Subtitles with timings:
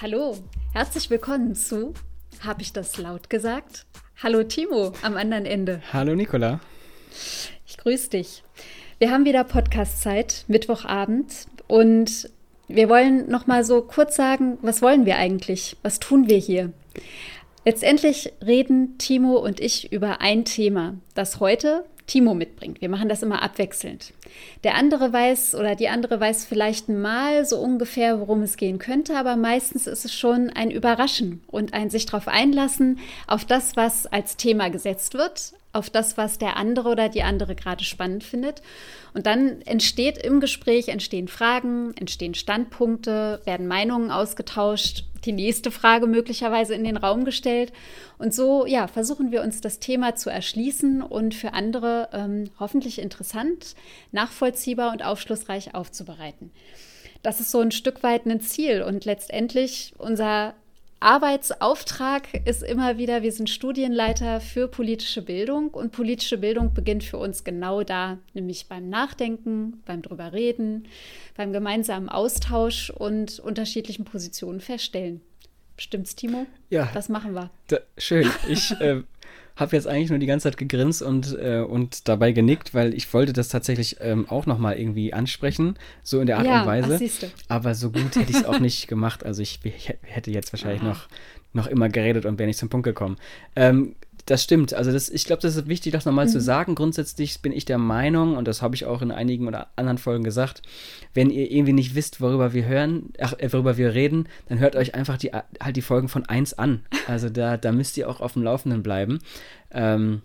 [0.00, 0.36] Hallo,
[0.74, 1.92] herzlich willkommen zu
[2.44, 3.84] Habe ich das laut gesagt?
[4.22, 5.82] Hallo Timo am anderen Ende.
[5.92, 6.60] Hallo Nicola.
[7.66, 8.44] Ich grüße dich.
[9.00, 12.30] Wir haben wieder Podcast-Zeit, Mittwochabend und
[12.68, 15.76] wir wollen noch mal so kurz sagen, was wollen wir eigentlich?
[15.82, 16.72] Was tun wir hier?
[17.64, 22.80] Letztendlich reden Timo und ich über ein Thema, das heute Timo mitbringt.
[22.80, 24.12] Wir machen das immer abwechselnd.
[24.64, 29.16] Der andere weiß oder die andere weiß vielleicht mal so ungefähr, worum es gehen könnte,
[29.16, 34.06] aber meistens ist es schon ein Überraschen und ein sich darauf einlassen, auf das, was
[34.06, 38.60] als Thema gesetzt wird, auf das, was der andere oder die andere gerade spannend findet.
[39.14, 46.06] Und dann entsteht im Gespräch, entstehen Fragen, entstehen Standpunkte, werden Meinungen ausgetauscht, die nächste Frage
[46.06, 47.72] möglicherweise in den Raum gestellt.
[48.18, 52.98] Und so, ja, versuchen wir uns das Thema zu erschließen und für andere ähm, hoffentlich
[52.98, 53.74] interessant,
[54.12, 56.50] nachvollziehbar und aufschlussreich aufzubereiten.
[57.22, 60.54] Das ist so ein Stück weit ein Ziel und letztendlich unser
[61.00, 67.18] Arbeitsauftrag ist immer wieder, wir sind Studienleiter für politische Bildung und politische Bildung beginnt für
[67.18, 70.88] uns genau da, nämlich beim Nachdenken, beim drüber reden,
[71.36, 75.20] beim gemeinsamen Austausch und unterschiedlichen Positionen feststellen.
[75.76, 76.46] Stimmt's, Timo?
[76.70, 76.90] Ja.
[76.92, 77.50] Das machen wir.
[77.68, 78.28] Da, schön.
[78.48, 79.02] Ich äh,
[79.58, 83.12] habe jetzt eigentlich nur die ganze Zeit gegrinst und, äh, und dabei genickt, weil ich
[83.12, 86.98] wollte das tatsächlich ähm, auch nochmal irgendwie ansprechen, so in der Art ja, und Weise.
[87.02, 89.26] Ach, Aber so gut hätte ich es auch nicht gemacht.
[89.26, 91.08] Also ich, ich hätte jetzt wahrscheinlich noch,
[91.52, 93.16] noch immer geredet und wäre nicht zum Punkt gekommen.
[93.56, 93.96] Ähm,
[94.30, 94.74] das stimmt.
[94.74, 96.30] Also das, ich glaube, das ist wichtig, das nochmal mhm.
[96.30, 96.74] zu sagen.
[96.74, 100.22] Grundsätzlich bin ich der Meinung, und das habe ich auch in einigen oder anderen Folgen
[100.22, 100.62] gesagt,
[101.14, 104.76] wenn ihr irgendwie nicht wisst, worüber wir hören, ach, äh, worüber wir reden, dann hört
[104.76, 106.82] euch einfach die, halt die Folgen von 1 an.
[107.06, 109.20] Also da, da müsst ihr auch auf dem Laufenden bleiben.
[109.70, 110.22] Ähm,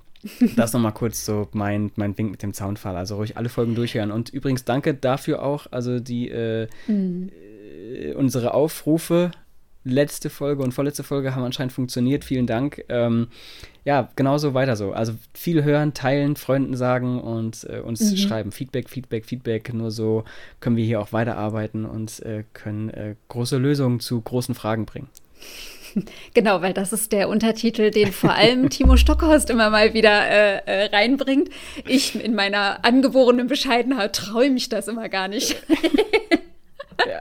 [0.56, 2.98] das nochmal kurz so mein, mein Wink mit dem Zaunfall.
[2.98, 4.12] Also ruhig alle Folgen durchhören.
[4.12, 7.30] Und übrigens danke dafür auch, also die äh, mhm.
[7.30, 9.32] äh, unsere Aufrufe
[9.84, 12.24] letzte Folge und vorletzte Folge haben anscheinend funktioniert.
[12.24, 12.84] Vielen Dank.
[12.90, 13.28] Ähm,
[13.86, 14.94] ja, genauso weiter so.
[14.94, 18.18] Also viel hören, teilen, Freunden sagen und äh, uns mhm.
[18.18, 18.52] schreiben.
[18.52, 19.74] Feedback, Feedback, Feedback.
[19.74, 20.24] Nur so
[20.60, 25.10] können wir hier auch weiterarbeiten und äh, können äh, große Lösungen zu großen Fragen bringen.
[26.34, 30.62] Genau, weil das ist der Untertitel, den vor allem Timo Stockhorst immer mal wieder äh,
[30.66, 31.50] äh, reinbringt.
[31.88, 35.56] Ich in meiner angeborenen Bescheidenheit traue mich das immer gar nicht.
[37.00, 37.20] ja,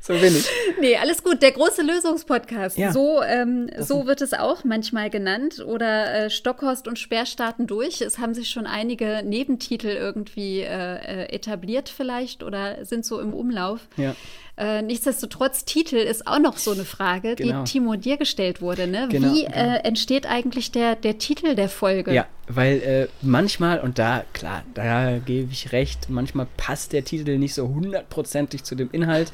[0.00, 0.48] so bin ich.
[0.80, 1.42] Nee, alles gut.
[1.42, 2.78] Der große Lösungspodcast.
[2.78, 5.64] Ja, so ähm, so wird es auch manchmal genannt.
[5.64, 8.00] Oder äh, Stockhorst und Speer starten durch.
[8.00, 13.32] Es haben sich schon einige Nebentitel irgendwie äh, äh etabliert vielleicht oder sind so im
[13.32, 13.88] Umlauf.
[13.96, 14.14] Ja.
[14.60, 17.64] Äh, nichtsdestotrotz, Titel ist auch noch so eine Frage, genau.
[17.64, 18.86] die Timo dir gestellt wurde.
[18.86, 19.08] Ne?
[19.10, 19.56] Genau, Wie genau.
[19.56, 22.12] Äh, entsteht eigentlich der, der Titel der Folge?
[22.12, 27.38] Ja, weil äh, manchmal, und da, klar, da gebe ich recht, manchmal passt der Titel
[27.38, 29.32] nicht so hundertprozentig zu dem Inhalt.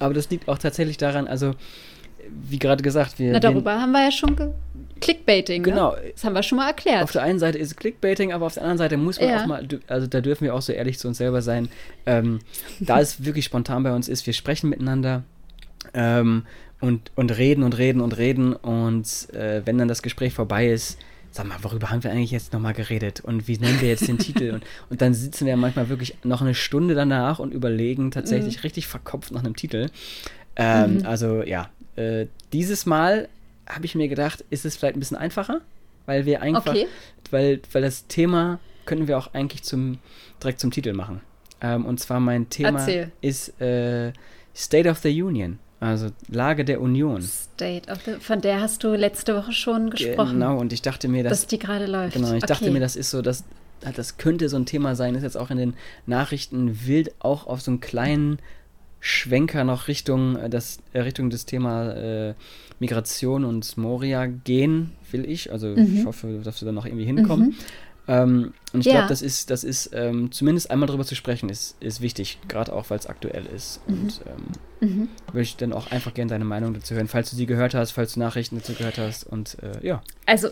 [0.00, 1.54] Aber das liegt auch tatsächlich daran, also
[2.30, 3.32] wie gerade gesagt, wir.
[3.32, 4.36] Na, darüber haben wir ja schon
[5.00, 5.62] Clickbaiting.
[5.62, 5.70] Ne?
[5.70, 5.92] Genau.
[5.92, 6.12] Ne?
[6.14, 7.02] Das haben wir schon mal erklärt.
[7.02, 9.42] Auf der einen Seite ist es Clickbaiting, aber auf der anderen Seite muss man ja.
[9.42, 11.68] auch mal, also da dürfen wir auch so ehrlich zu uns selber sein.
[12.06, 12.40] Ähm,
[12.80, 15.22] da es wirklich spontan bei uns ist, wir sprechen miteinander
[15.92, 16.44] ähm,
[16.80, 20.98] und, und reden und reden und reden und äh, wenn dann das Gespräch vorbei ist,
[21.30, 24.18] sag mal, worüber haben wir eigentlich jetzt nochmal geredet und wie nennen wir jetzt den
[24.20, 24.52] Titel?
[24.52, 28.62] Und, und dann sitzen wir manchmal wirklich noch eine Stunde danach und überlegen tatsächlich mhm.
[28.62, 29.88] richtig verkopft nach einem Titel.
[30.56, 31.06] Ähm, mhm.
[31.06, 33.28] Also ja, äh, dieses Mal
[33.66, 35.60] habe ich mir gedacht, ist es vielleicht ein bisschen einfacher,
[36.06, 36.86] weil wir einfach, okay.
[37.30, 39.98] weil, weil das Thema können wir auch eigentlich zum,
[40.42, 41.20] direkt zum Titel machen.
[41.60, 43.12] Ähm, und zwar mein Thema Erzähl.
[43.20, 44.12] ist äh,
[44.54, 45.58] State of the Union.
[45.80, 47.20] Also Lage der Union.
[47.22, 50.34] State of the, von der hast du letzte Woche schon gesprochen.
[50.34, 52.14] Genau, und ich dachte mir, dass, dass die gerade läuft.
[52.14, 52.46] Genau, ich okay.
[52.46, 53.44] dachte mir, das ist so, dass
[53.80, 55.74] das könnte so ein Thema sein, ist jetzt auch in den
[56.06, 58.38] Nachrichten wild auch auf so einen kleinen
[59.06, 62.34] Schwenker noch Richtung äh, das äh, Richtung des Thema äh,
[62.80, 65.52] Migration und Moria gehen will ich.
[65.52, 65.98] Also mhm.
[65.98, 67.48] ich hoffe, dass wir da noch irgendwie hinkommen.
[67.48, 67.54] Mhm.
[68.08, 68.92] Ähm, und ich ja.
[68.92, 72.72] glaube, das ist, das ist ähm, zumindest einmal darüber zu sprechen, ist, ist wichtig, gerade
[72.72, 73.86] auch, weil es aktuell ist.
[73.86, 73.94] Mhm.
[73.94, 74.20] Und
[74.80, 75.08] ähm, mhm.
[75.26, 77.90] würde ich dann auch einfach gerne deine Meinung dazu hören, falls du sie gehört hast,
[77.90, 79.24] falls du Nachrichten dazu gehört hast.
[79.24, 80.02] Und äh, ja.
[80.24, 80.48] Also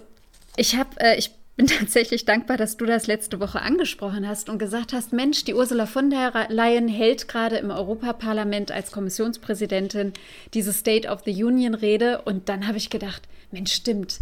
[0.59, 4.59] ich habe, äh, ich bin tatsächlich dankbar, dass du das letzte Woche angesprochen hast und
[4.59, 10.13] gesagt hast, Mensch, die Ursula von der Leyen hält gerade im Europaparlament als Kommissionspräsidentin
[10.55, 14.21] diese State of the Union Rede und dann habe ich gedacht, Mensch, stimmt.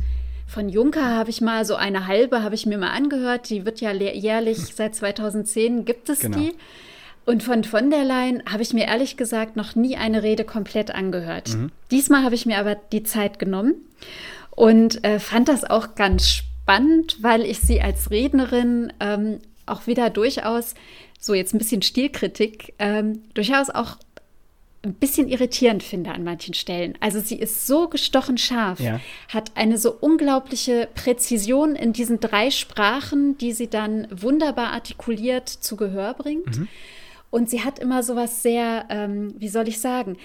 [0.49, 3.49] Von Juncker habe ich mal so eine halbe, habe ich mir mal angehört.
[3.51, 6.37] Die wird ja jährlich seit 2010 gibt es genau.
[6.37, 6.55] die.
[7.25, 10.93] Und von von der Leyen habe ich mir ehrlich gesagt noch nie eine Rede komplett
[10.93, 11.55] angehört.
[11.55, 11.71] Mhm.
[11.93, 13.75] Diesmal habe ich mir aber die Zeit genommen
[14.51, 19.87] und äh, fand das auch ganz spannend spannend, weil ich sie als Rednerin ähm, auch
[19.87, 20.75] wieder durchaus,
[21.19, 23.97] so jetzt ein bisschen Stilkritik, ähm, durchaus auch
[24.83, 26.95] ein bisschen irritierend finde an manchen Stellen.
[27.01, 28.99] Also sie ist so gestochen scharf, ja.
[29.29, 35.77] hat eine so unglaubliche Präzision in diesen drei Sprachen, die sie dann wunderbar artikuliert zu
[35.77, 36.57] Gehör bringt.
[36.57, 36.69] Mhm.
[37.29, 40.17] Und sie hat immer so was sehr, ähm, wie soll ich sagen,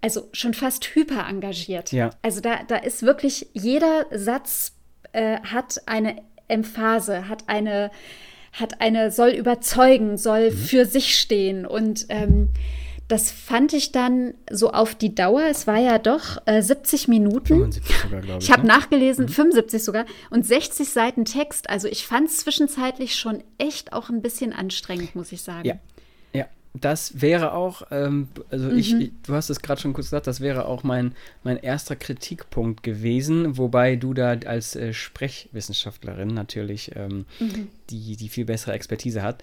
[0.00, 1.90] also schon fast hyper engagiert.
[1.90, 2.10] Ja.
[2.22, 4.75] Also da, da ist wirklich jeder Satz
[5.16, 7.90] äh, hat eine Emphase, hat eine,
[8.52, 10.56] hat eine, soll überzeugen, soll mhm.
[10.56, 12.50] für sich stehen und ähm,
[13.08, 15.44] das fand ich dann so auf die Dauer.
[15.48, 17.70] Es war ja doch äh, 70 Minuten.
[17.72, 18.44] 75 sogar, glaube ich.
[18.44, 18.68] Ich habe ne?
[18.68, 19.28] nachgelesen, mhm.
[19.28, 20.06] 75 sogar.
[20.30, 21.70] Und 60 Seiten Text.
[21.70, 25.68] Also ich fand es zwischenzeitlich schon echt auch ein bisschen anstrengend, muss ich sagen.
[25.68, 25.78] Ja,
[26.80, 28.78] das wäre auch, ähm, also mhm.
[28.78, 28.94] ich,
[29.24, 31.12] du hast es gerade schon kurz gesagt, das wäre auch mein,
[31.44, 37.68] mein erster Kritikpunkt gewesen, wobei du da als äh, Sprechwissenschaftlerin natürlich ähm, mhm.
[37.90, 39.42] die, die viel bessere Expertise hat,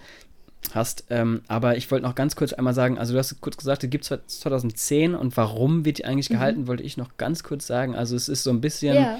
[0.72, 1.04] hast.
[1.10, 3.90] Ähm, aber ich wollte noch ganz kurz einmal sagen, also du hast kurz gesagt, die
[3.90, 6.34] gibt es 2010 und warum wird die eigentlich mhm.
[6.34, 7.94] gehalten, wollte ich noch ganz kurz sagen.
[7.94, 9.18] Also es ist so ein bisschen, ja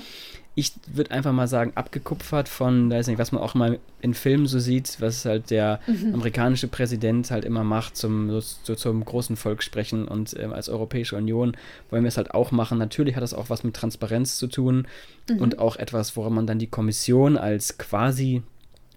[0.56, 4.46] ich würde einfach mal sagen, abgekupfert von, weiß nicht, was man auch mal in Filmen
[4.46, 6.14] so sieht, was halt der mhm.
[6.14, 10.68] amerikanische Präsident halt immer macht, zum, so, so zum großen Volk sprechen und ähm, als
[10.68, 11.56] Europäische Union
[11.90, 12.78] wollen wir es halt auch machen.
[12.78, 14.86] Natürlich hat das auch was mit Transparenz zu tun
[15.28, 15.38] mhm.
[15.38, 18.42] und auch etwas, woran man dann die Kommission als quasi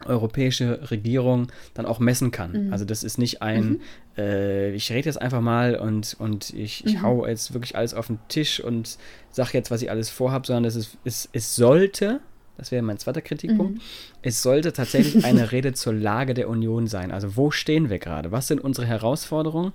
[0.07, 2.67] europäische Regierung dann auch messen kann.
[2.67, 2.73] Mhm.
[2.73, 3.81] Also das ist nicht ein, mhm.
[4.17, 7.01] äh, ich rede jetzt einfach mal und, und ich, ich mhm.
[7.01, 8.97] hau jetzt wirklich alles auf den Tisch und
[9.31, 12.19] sage jetzt, was ich alles vorhabe, sondern es, ist, es, es sollte,
[12.57, 13.81] das wäre mein zweiter Kritikpunkt, mhm.
[14.21, 17.11] es sollte tatsächlich eine Rede zur Lage der Union sein.
[17.11, 18.31] Also wo stehen wir gerade?
[18.31, 19.73] Was sind unsere Herausforderungen?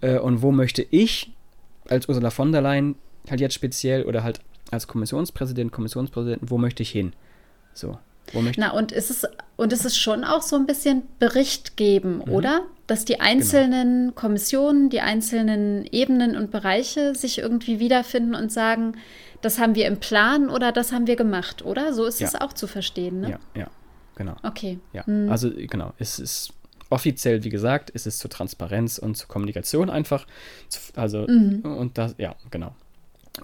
[0.00, 1.32] Äh, und wo möchte ich
[1.88, 2.96] als Ursula von der Leyen
[3.28, 7.12] halt jetzt speziell oder halt als Kommissionspräsident, Kommissionspräsidenten, wo möchte ich hin?
[7.72, 7.98] So.
[8.56, 9.26] Na, und ist es
[9.56, 12.32] und es ist schon auch so ein bisschen Bericht geben, mhm.
[12.32, 12.60] oder?
[12.86, 14.12] Dass die einzelnen genau.
[14.14, 18.96] Kommissionen, die einzelnen Ebenen und Bereiche sich irgendwie wiederfinden und sagen,
[19.40, 21.92] das haben wir im Plan oder das haben wir gemacht, oder?
[21.92, 22.26] So ist ja.
[22.26, 23.30] es auch zu verstehen, ne?
[23.30, 23.70] Ja, ja,
[24.16, 24.36] genau.
[24.42, 24.78] Okay.
[24.92, 25.30] Ja, mhm.
[25.30, 26.52] also genau, es ist
[26.90, 30.26] offiziell, wie gesagt, ist es zur Transparenz und zur Kommunikation einfach.
[30.96, 31.60] Also, mhm.
[31.62, 32.74] und das, ja, genau.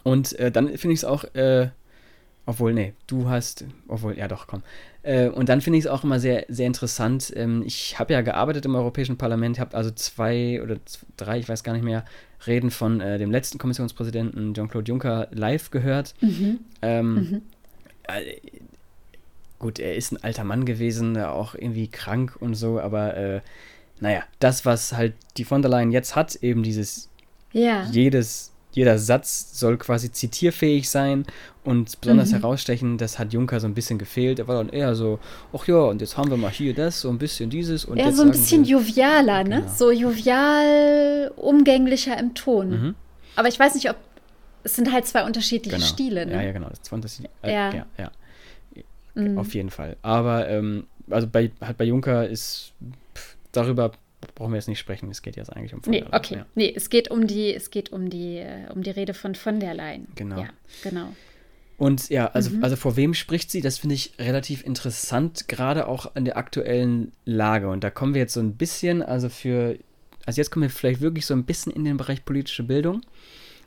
[0.03, 1.71] Und äh, dann finde ich es auch äh,
[2.51, 4.65] obwohl, nee, du hast, obwohl, ja doch, komm.
[5.05, 7.33] Äh, und dann finde ich es auch immer sehr, sehr interessant.
[7.37, 10.79] Ähm, ich habe ja gearbeitet im Europäischen Parlament, habe also zwei oder
[11.17, 12.05] drei, ich weiß gar nicht mehr,
[12.49, 16.15] Reden von äh, dem letzten Kommissionspräsidenten Jean-Claude Juncker live gehört.
[16.23, 16.59] Mhm.
[16.83, 17.43] Ähm, mhm.
[18.09, 18.41] Äh,
[19.61, 23.41] gut, er ist ein alter Mann gewesen, auch irgendwie krank und so, aber äh,
[24.01, 27.11] naja, das, was halt die von der Leyen jetzt hat, eben dieses
[27.53, 27.87] ja.
[27.93, 31.27] jedes jeder Satz soll quasi zitierfähig sein
[31.65, 32.37] und besonders mhm.
[32.37, 34.39] herausstechen, das hat Juncker so ein bisschen gefehlt.
[34.39, 35.19] Er war dann eher so,
[35.53, 37.85] ach ja, und jetzt haben wir mal hier das, so ein bisschen dieses.
[37.85, 39.61] Und eher so ein bisschen wir, jovialer, ne?
[39.61, 39.73] Genau.
[39.75, 42.71] So jovial, umgänglicher im Ton.
[42.71, 42.95] Mhm.
[43.37, 43.97] Aber ich weiß nicht, ob
[44.63, 45.89] es sind halt zwei unterschiedliche genau.
[45.89, 46.35] Stile, ne?
[46.35, 46.69] Ja, ja, genau.
[46.69, 47.75] Das zwei unterschiedliche, äh, ja.
[47.75, 48.11] ja, ja.
[49.15, 49.39] Mhm.
[49.39, 49.97] Auf jeden Fall.
[50.03, 52.73] Aber ähm, also bei, halt bei Juncker ist
[53.15, 53.93] pff, darüber
[54.35, 55.11] brauchen wir jetzt nicht sprechen.
[55.11, 56.21] Es geht jetzt eigentlich um von nee, der Leyen.
[56.21, 56.47] Okay, ja.
[56.55, 59.61] nee, es geht um die, es geht um die, äh, um die Rede von von
[59.61, 60.09] der Leyen.
[60.15, 60.41] Genau.
[60.41, 60.49] Ja,
[60.83, 61.15] genau.
[61.81, 62.63] Und ja, also, mhm.
[62.63, 63.63] also vor wem spricht sie?
[63.63, 67.71] Das finde ich relativ interessant, gerade auch in der aktuellen Lage.
[67.71, 69.79] Und da kommen wir jetzt so ein bisschen, also für,
[70.27, 73.01] also jetzt kommen wir vielleicht wirklich so ein bisschen in den Bereich politische Bildung.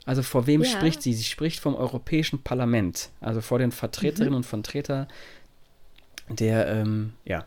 [0.04, 0.68] Also vor wem ja.
[0.68, 1.12] spricht sie?
[1.12, 4.36] Sie spricht vom Europäischen Parlament, also vor den Vertreterinnen mhm.
[4.36, 5.08] und Vertretern
[6.28, 7.44] der, ähm, ja,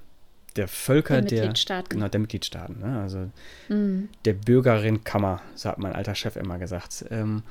[0.57, 1.89] der Völker der, Mitgliedstaaten.
[1.89, 2.79] Genau, der Mitgliedstaaten.
[2.79, 2.99] Ne?
[2.99, 3.29] Also
[3.69, 4.09] mhm.
[4.25, 7.05] der Bürgerinnenkammer, so hat mein alter Chef immer gesagt.
[7.09, 7.43] Ähm,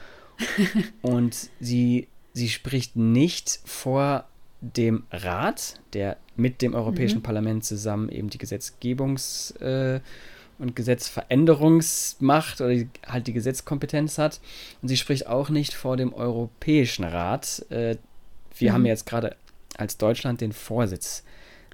[1.02, 4.24] und sie, sie spricht nicht vor
[4.60, 7.22] dem Rat, der mit dem Europäischen mhm.
[7.22, 10.00] Parlament zusammen eben die Gesetzgebungs- äh,
[10.58, 14.40] und Gesetzveränderungsmacht oder die, halt die Gesetzkompetenz hat.
[14.80, 17.64] Und sie spricht auch nicht vor dem Europäischen Rat.
[17.70, 17.96] Äh,
[18.56, 18.74] wir mhm.
[18.74, 19.36] haben jetzt gerade
[19.76, 21.24] als Deutschland den Vorsitz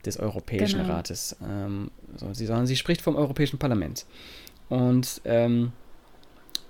[0.04, 0.94] des Europäischen genau.
[0.94, 1.37] Rates.
[1.49, 4.06] Ähm, so, sie, sondern sie spricht vom Europäischen Parlament.
[4.68, 5.73] Und ähm,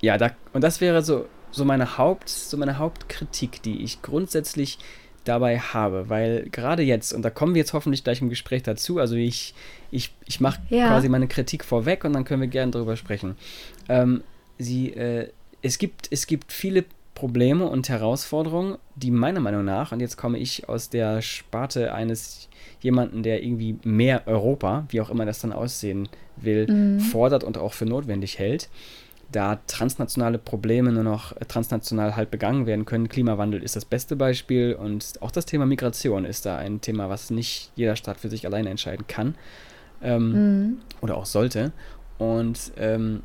[0.01, 4.79] ja, da, und das wäre so, so, meine Haupt, so meine Hauptkritik, die ich grundsätzlich
[5.25, 8.99] dabei habe, weil gerade jetzt, und da kommen wir jetzt hoffentlich gleich im Gespräch dazu,
[8.99, 9.55] also ich,
[9.93, 10.89] ich, ich mache ja.
[10.89, 13.37] quasi meine Kritik vorweg und dann können wir gerne darüber sprechen.
[13.89, 14.25] Ähm,
[14.59, 15.29] sie, äh,
[15.63, 16.85] es, gibt, es gibt viele
[17.15, 22.49] Probleme und Herausforderungen, die meiner Meinung nach, und jetzt komme ich aus der Sparte eines
[22.81, 27.01] jemanden, der irgendwie mehr Europa, wie auch immer das dann aussehen will, mhm.
[27.01, 28.69] fordert und auch für notwendig hält,
[29.31, 33.09] da transnationale Probleme nur noch transnational halt begangen werden können.
[33.09, 37.31] Klimawandel ist das beste Beispiel und auch das Thema Migration ist da ein Thema, was
[37.31, 39.35] nicht jeder Staat für sich alleine entscheiden kann
[40.03, 40.77] ähm, mhm.
[41.01, 41.73] oder auch sollte.
[42.19, 43.23] Und, ähm,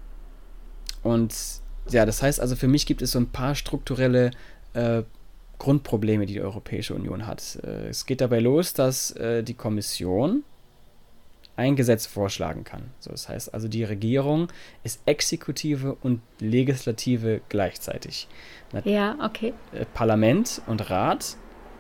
[1.04, 1.34] und
[1.90, 4.32] ja, das heißt also, für mich gibt es so ein paar strukturelle
[4.74, 5.04] äh,
[5.60, 7.60] Grundprobleme, die die Europäische Union hat.
[7.64, 10.44] Äh, es geht dabei los, dass äh, die Kommission
[11.56, 12.84] ein Gesetz vorschlagen kann.
[13.00, 14.50] So, das heißt also, die Regierung
[14.84, 18.28] ist Exekutive und Legislative gleichzeitig.
[18.86, 19.54] Ja, okay.
[19.74, 21.36] Äh, Parlament und Rat.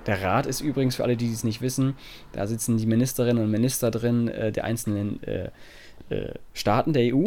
[0.08, 1.96] Der Rat ist übrigens, für alle, die es nicht wissen,
[2.32, 5.52] da sitzen die Ministerinnen und Minister drin äh, der einzelnen äh,
[6.10, 7.26] äh, Staaten der EU.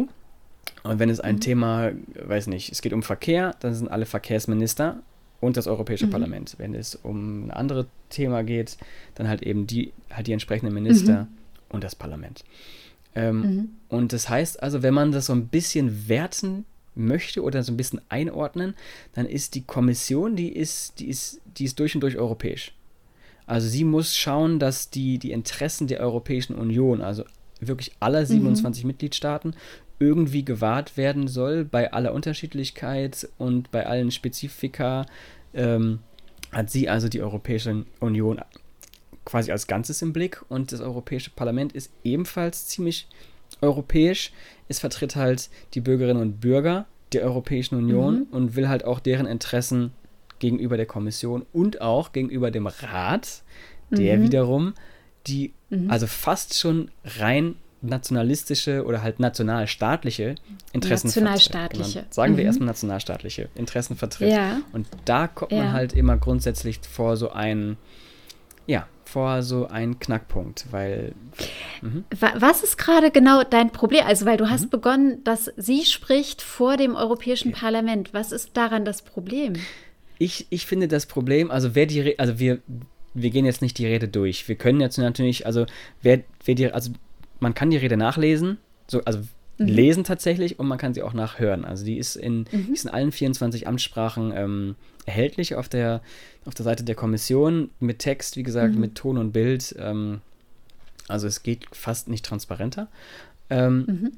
[0.83, 1.41] Und wenn es ein mhm.
[1.41, 4.99] Thema, weiß nicht, es geht um Verkehr, dann sind alle Verkehrsminister
[5.39, 6.11] und das Europäische mhm.
[6.11, 6.55] Parlament.
[6.57, 8.77] Wenn es um ein anderes Thema geht,
[9.15, 11.27] dann halt eben die, halt die entsprechenden Minister mhm.
[11.69, 12.43] und das Parlament.
[13.15, 13.69] Ähm, mhm.
[13.89, 17.77] Und das heißt also, wenn man das so ein bisschen werten möchte oder so ein
[17.77, 18.75] bisschen einordnen,
[19.13, 22.73] dann ist die Kommission, die ist, die ist, die ist durch und durch europäisch.
[23.45, 27.23] Also sie muss schauen, dass die, die Interessen der Europäischen Union, also
[27.59, 28.87] wirklich aller 27 mhm.
[28.87, 29.55] Mitgliedstaaten,
[30.01, 35.05] irgendwie gewahrt werden soll bei aller Unterschiedlichkeit und bei allen Spezifika.
[35.53, 35.99] Ähm,
[36.51, 38.41] hat sie also die Europäische Union
[39.23, 43.07] quasi als Ganzes im Blick und das Europäische Parlament ist ebenfalls ziemlich
[43.61, 44.31] europäisch.
[44.67, 48.27] Es vertritt halt die Bürgerinnen und Bürger der Europäischen Union mhm.
[48.31, 49.91] und will halt auch deren Interessen
[50.39, 53.43] gegenüber der Kommission und auch gegenüber dem Rat,
[53.91, 54.23] der mhm.
[54.23, 54.73] wiederum
[55.27, 55.91] die, mhm.
[55.91, 60.35] also fast schon rein nationalistische oder halt nationalstaatliche
[60.71, 61.99] Interessen Nationalstaatliche.
[61.99, 62.11] Genau.
[62.11, 62.47] Sagen wir mhm.
[62.47, 64.31] erstmal nationalstaatliche Interessen vertritt.
[64.31, 64.61] Ja.
[64.71, 67.77] Und da kommt man halt immer grundsätzlich vor so einen,
[68.67, 71.13] ja, vor so einen Knackpunkt, weil.
[71.81, 72.05] Mhm.
[72.39, 74.05] Was ist gerade genau dein Problem?
[74.05, 74.69] Also, weil du hast mhm.
[74.69, 77.59] begonnen, dass sie spricht vor dem Europäischen okay.
[77.59, 78.13] Parlament.
[78.13, 79.53] Was ist daran das Problem?
[80.19, 82.59] Ich, ich finde das Problem, also wer die, also wir,
[83.15, 84.47] wir gehen jetzt nicht die Rede durch.
[84.47, 85.65] Wir können jetzt natürlich, also
[86.03, 86.91] wer, wer die, also
[87.41, 88.57] man kann die Rede nachlesen,
[88.87, 89.19] so, also
[89.57, 89.65] mhm.
[89.65, 91.65] lesen tatsächlich und man kann sie auch nachhören.
[91.65, 92.73] Also die ist in, mhm.
[92.73, 96.01] ist in allen 24 Amtssprachen ähm, erhältlich auf der,
[96.45, 98.81] auf der Seite der Kommission mit Text, wie gesagt, mhm.
[98.81, 99.75] mit Ton und Bild.
[99.79, 100.21] Ähm,
[101.07, 102.87] also es geht fast nicht transparenter.
[103.49, 104.11] Ähm, mhm.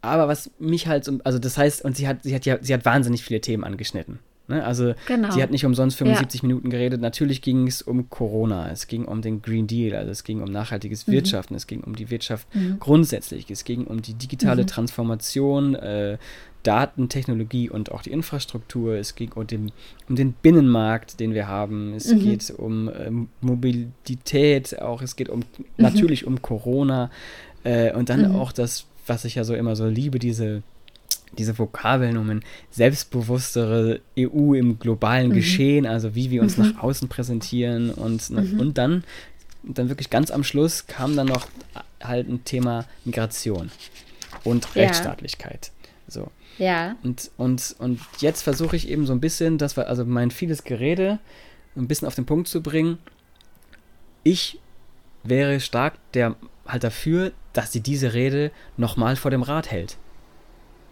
[0.00, 2.84] aber was mich halt, also das heißt, und sie hat, sie hat ja, sie hat
[2.86, 4.20] wahnsinnig viele Themen angeschnitten.
[4.50, 4.64] Ne?
[4.64, 5.30] Also genau.
[5.30, 6.48] sie hat nicht umsonst 75 ja.
[6.48, 7.00] Minuten geredet.
[7.00, 10.50] Natürlich ging es um Corona, es ging um den Green Deal, also es ging um
[10.50, 11.12] nachhaltiges mhm.
[11.12, 12.78] Wirtschaften, es ging um die Wirtschaft mhm.
[12.80, 14.66] grundsätzlich, es ging um die digitale mhm.
[14.66, 16.18] Transformation, äh,
[16.62, 19.72] Datentechnologie und auch die Infrastruktur, es ging um den,
[20.08, 22.20] um den Binnenmarkt, den wir haben, es mhm.
[22.20, 25.64] geht um äh, Mobilität, auch es geht um mhm.
[25.78, 27.10] natürlich um Corona
[27.64, 28.36] äh, und dann mhm.
[28.36, 30.62] auch das, was ich ja so immer so liebe, diese
[31.38, 35.34] diese Vokabeln um ein selbstbewusstere EU im globalen mhm.
[35.34, 36.64] Geschehen, also wie wir uns mhm.
[36.64, 38.58] nach außen präsentieren und, mhm.
[38.58, 39.04] und dann,
[39.62, 41.46] dann wirklich ganz am Schluss kam dann noch
[42.02, 43.70] halt ein Thema Migration
[44.44, 45.70] und Rechtsstaatlichkeit.
[46.08, 46.30] So.
[46.58, 46.96] Ja.
[47.02, 50.64] Und, und, und jetzt versuche ich eben so ein bisschen, das war also mein vieles
[50.64, 51.18] Gerede,
[51.76, 52.98] ein bisschen auf den Punkt zu bringen.
[54.24, 54.58] Ich
[55.22, 59.96] wäre stark der halt dafür, dass sie diese Rede nochmal vor dem Rat hält.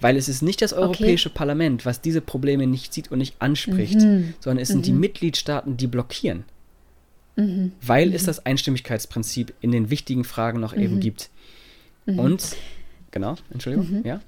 [0.00, 1.38] Weil es ist nicht das Europäische okay.
[1.38, 4.35] Parlament, was diese Probleme nicht sieht und nicht anspricht, mhm.
[4.40, 4.83] sondern es sind mhm.
[4.83, 6.45] die Mitgliedstaaten, die blockieren.
[7.37, 7.73] Mhm.
[7.81, 8.26] Weil es mhm.
[8.26, 11.00] das Einstimmigkeitsprinzip in den wichtigen Fragen noch eben mhm.
[11.00, 11.31] gibt.
[12.07, 12.19] Mhm.
[12.19, 12.57] Und,
[13.11, 14.21] genau, Entschuldigung, ja?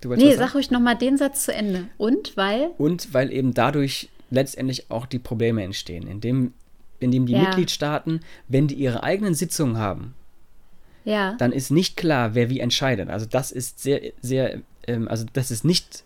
[0.00, 1.86] Du nee, sag ruhig nochmal den Satz zu Ende.
[1.98, 2.70] Und weil?
[2.78, 6.54] Und weil eben dadurch letztendlich auch die Probleme entstehen, indem,
[7.00, 7.42] indem die ja.
[7.42, 10.14] Mitgliedstaaten, wenn die ihre eigenen Sitzungen haben,
[11.04, 11.34] ja.
[11.34, 13.10] dann ist nicht klar, wer wie entscheidet.
[13.10, 16.04] Also das ist sehr, sehr ähm, also das ist nicht,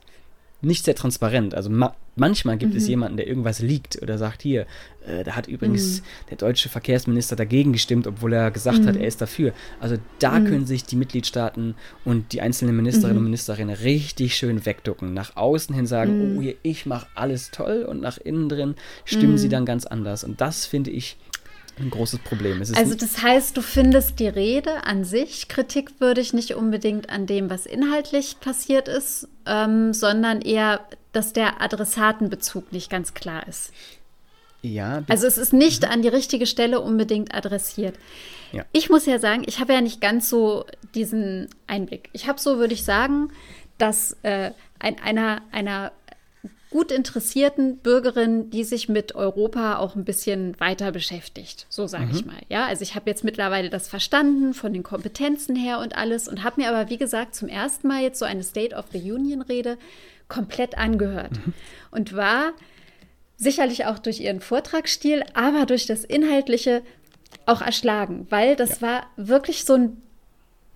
[0.61, 1.55] nicht sehr transparent.
[1.55, 2.79] Also ma manchmal gibt mhm.
[2.79, 4.67] es jemanden, der irgendwas liegt oder sagt, hier,
[5.05, 6.05] äh, da hat übrigens mhm.
[6.31, 8.87] der deutsche Verkehrsminister dagegen gestimmt, obwohl er gesagt mhm.
[8.87, 9.53] hat, er ist dafür.
[9.81, 10.47] Also da mhm.
[10.47, 11.75] können sich die Mitgliedstaaten
[12.05, 13.31] und die einzelnen Ministerinnen und mhm.
[13.31, 15.13] Minister richtig schön wegducken.
[15.13, 16.39] Nach außen hin sagen, mhm.
[16.39, 20.23] oh, hier, ich mache alles toll und nach innen drin stimmen sie dann ganz anders.
[20.23, 21.17] Und das finde ich
[21.79, 22.61] ein großes Problem.
[22.61, 27.67] also das heißt, du findest die Rede an sich kritikwürdig nicht unbedingt an dem, was
[27.67, 30.81] inhaltlich passiert ist, ähm, sondern eher,
[31.13, 33.73] dass der Adressatenbezug nicht ganz klar ist.
[34.63, 35.03] Ja.
[35.09, 35.89] Also es ist nicht mhm.
[35.91, 37.97] an die richtige Stelle unbedingt adressiert.
[38.53, 38.65] Ja.
[38.73, 40.65] Ich muss ja sagen, ich habe ja nicht ganz so
[40.95, 42.09] diesen Einblick.
[42.13, 43.31] Ich habe so, würde ich sagen,
[43.79, 45.93] dass äh, ein, einer, einer
[46.75, 52.11] gut interessierten Bürgerin, die sich mit Europa auch ein bisschen weiter beschäftigt, so sage mhm.
[52.11, 52.35] ich mal.
[52.49, 56.43] Ja, also ich habe jetzt mittlerweile das verstanden von den Kompetenzen her und alles und
[56.43, 59.79] habe mir aber, wie gesagt, zum ersten Mal jetzt so eine State of the Union-Rede
[60.27, 61.53] komplett angehört mhm.
[61.93, 62.51] und war
[63.37, 66.83] sicherlich auch durch ihren Vortragsstil, aber durch das Inhaltliche
[67.47, 68.89] auch erschlagen, weil das ja.
[68.89, 70.03] war wirklich so ein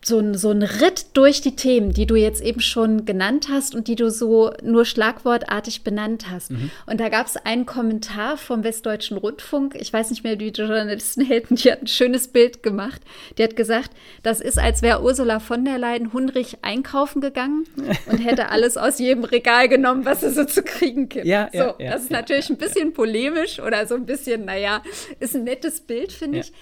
[0.05, 3.75] so ein, so ein Ritt durch die Themen, die du jetzt eben schon genannt hast
[3.75, 6.53] und die du so nur schlagwortartig benannt hast.
[6.53, 6.71] Mhm.
[6.87, 9.77] Und da gab es einen Kommentar vom Westdeutschen Rundfunk.
[9.79, 13.03] Ich weiß nicht mehr, wie die Journalisten hätten, die hat ein schönes Bild gemacht.
[13.37, 13.91] Die hat gesagt,
[14.23, 17.65] das ist, als wäre Ursula von der Leyen hungrig einkaufen gegangen
[18.07, 21.27] und hätte alles aus jedem Regal genommen, was es so zu kriegen gibt.
[21.27, 24.83] Ja, so, ja, ja, das ist natürlich ein bisschen polemisch oder so ein bisschen, naja,
[25.19, 26.53] ist ein nettes Bild, finde ich.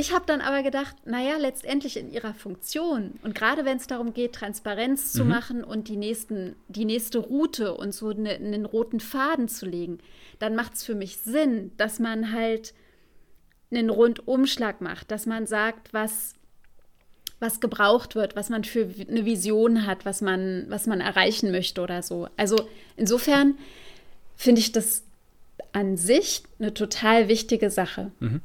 [0.00, 4.14] Ich habe dann aber gedacht, naja, letztendlich in ihrer Funktion und gerade wenn es darum
[4.14, 5.28] geht, Transparenz zu mhm.
[5.28, 9.98] machen und die, nächsten, die nächste Route und so ne, einen roten Faden zu legen,
[10.38, 12.72] dann macht es für mich Sinn, dass man halt
[13.70, 16.32] einen Rundumschlag macht, dass man sagt, was,
[17.38, 21.82] was gebraucht wird, was man für eine Vision hat, was man, was man erreichen möchte
[21.82, 22.26] oder so.
[22.38, 22.56] Also
[22.96, 23.58] insofern
[24.34, 25.04] finde ich das
[25.72, 28.12] an sich eine total wichtige Sache.
[28.20, 28.40] Mhm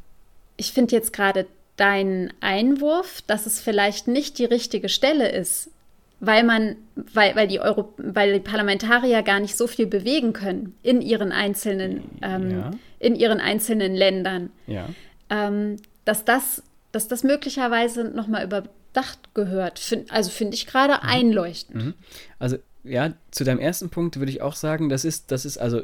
[0.58, 1.48] ich finde jetzt gerade
[1.78, 5.70] deinen Einwurf, dass es vielleicht nicht die richtige Stelle ist,
[6.20, 10.76] weil man, weil, weil, die Euro, weil die Parlamentarier gar nicht so viel bewegen können
[10.82, 12.72] in ihren einzelnen, ähm, ja.
[13.00, 14.52] in ihren einzelnen Ländern.
[14.68, 14.88] Ja.
[15.30, 19.80] Ähm, dass das, dass das möglicherweise nochmal überdacht gehört.
[19.80, 21.10] Find, also finde ich gerade mhm.
[21.10, 21.84] einleuchtend.
[21.84, 21.94] Mhm.
[22.40, 25.82] Also ja, zu deinem ersten Punkt würde ich auch sagen, das ist, das ist, also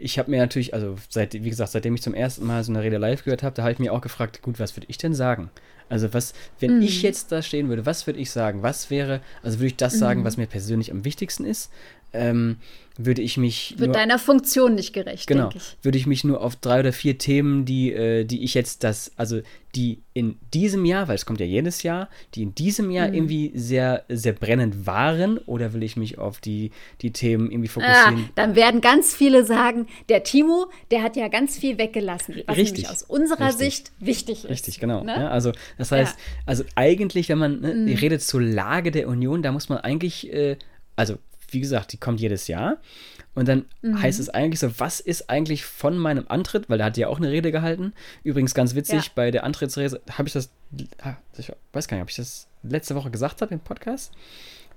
[0.00, 2.82] ich habe mir natürlich, also seit, wie gesagt, seitdem ich zum ersten Mal so eine
[2.82, 5.14] Rede live gehört habe, da habe ich mir auch gefragt, gut, was würde ich denn
[5.14, 5.50] sagen?
[5.90, 6.82] Also was, wenn mhm.
[6.82, 8.62] ich jetzt da stehen würde, was würde ich sagen?
[8.62, 9.98] Was wäre, also würde ich das mhm.
[9.98, 11.70] sagen, was mir persönlich am wichtigsten ist?
[12.12, 12.56] Ähm,
[12.96, 13.74] würde ich mich.
[13.78, 15.76] Wird deiner Funktion nicht gerecht, genau, denke ich.
[15.82, 19.12] Würde ich mich nur auf drei oder vier Themen, die, äh, die ich jetzt das,
[19.16, 19.40] also
[19.74, 23.14] die in diesem Jahr, weil es kommt ja jedes Jahr, die in diesem Jahr mhm.
[23.14, 28.24] irgendwie sehr, sehr brennend waren, oder will ich mich auf die, die Themen irgendwie fokussieren?
[28.26, 32.56] Ah, dann werden ganz viele sagen, der Timo, der hat ja ganz viel weggelassen, was
[32.56, 32.88] Richtig.
[32.88, 33.58] aus unserer Richtig.
[33.58, 34.50] Sicht wichtig ist.
[34.50, 35.04] Richtig, genau.
[35.04, 35.12] Ne?
[35.12, 36.42] Ja, also das heißt, ja.
[36.46, 37.94] also eigentlich, wenn man ne, mhm.
[37.94, 40.56] redet zur Lage der Union, da muss man eigentlich, äh,
[40.96, 41.18] also
[41.50, 42.78] wie gesagt, die kommt jedes Jahr.
[43.34, 44.00] Und dann mhm.
[44.00, 47.18] heißt es eigentlich so, was ist eigentlich von meinem Antritt, weil da hat ja auch
[47.18, 47.92] eine Rede gehalten.
[48.24, 49.12] Übrigens ganz witzig, ja.
[49.14, 50.50] bei der Antrittsrede habe ich das,
[51.02, 54.12] ah, ich weiß gar nicht, ob ich das letzte Woche gesagt habe im Podcast.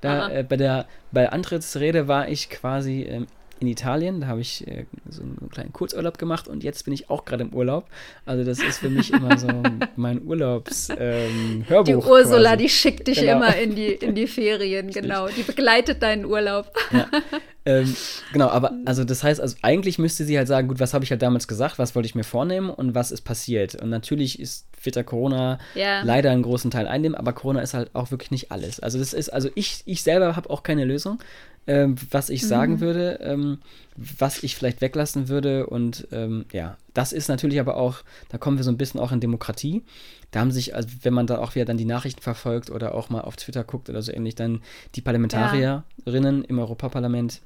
[0.01, 3.27] Da äh, bei der bei der Antrittsrede war ich quasi ähm,
[3.63, 4.21] in Italien.
[4.21, 7.43] Da habe ich äh, so einen kleinen Kurzurlaub gemacht und jetzt bin ich auch gerade
[7.43, 7.87] im Urlaub.
[8.25, 9.47] Also das ist für mich immer so
[9.95, 10.97] mein Urlaubshörbuch.
[10.99, 12.63] Ähm, die Ursula, quasi.
[12.63, 13.37] die schickt dich genau.
[13.37, 15.27] immer in die, in die Ferien, genau.
[15.27, 16.71] Die begleitet deinen Urlaub.
[16.91, 17.07] Ja.
[17.65, 17.95] Ähm,
[18.33, 21.11] genau, aber also das heißt, also eigentlich müsste sie halt sagen, gut, was habe ich
[21.11, 23.81] halt damals gesagt, was wollte ich mir vornehmen und was ist passiert.
[23.81, 26.01] Und natürlich ist, wird Corona ja.
[26.03, 28.81] leider einen großen Teil einnehmen, aber Corona ist halt auch wirklich nicht alles.
[28.81, 31.19] Also das ist, also ich, ich selber habe auch keine Lösung
[31.67, 32.47] ähm, was ich mhm.
[32.47, 33.59] sagen würde, ähm,
[33.95, 35.67] was ich vielleicht weglassen würde.
[35.67, 37.97] Und ähm, ja, das ist natürlich aber auch,
[38.29, 39.83] da kommen wir so ein bisschen auch in Demokratie.
[40.31, 43.09] Da haben sich, also wenn man da auch wieder dann die Nachrichten verfolgt oder auch
[43.09, 44.61] mal auf Twitter guckt oder so ähnlich, dann
[44.95, 46.47] die Parlamentarierinnen ja.
[46.47, 47.41] im Europaparlament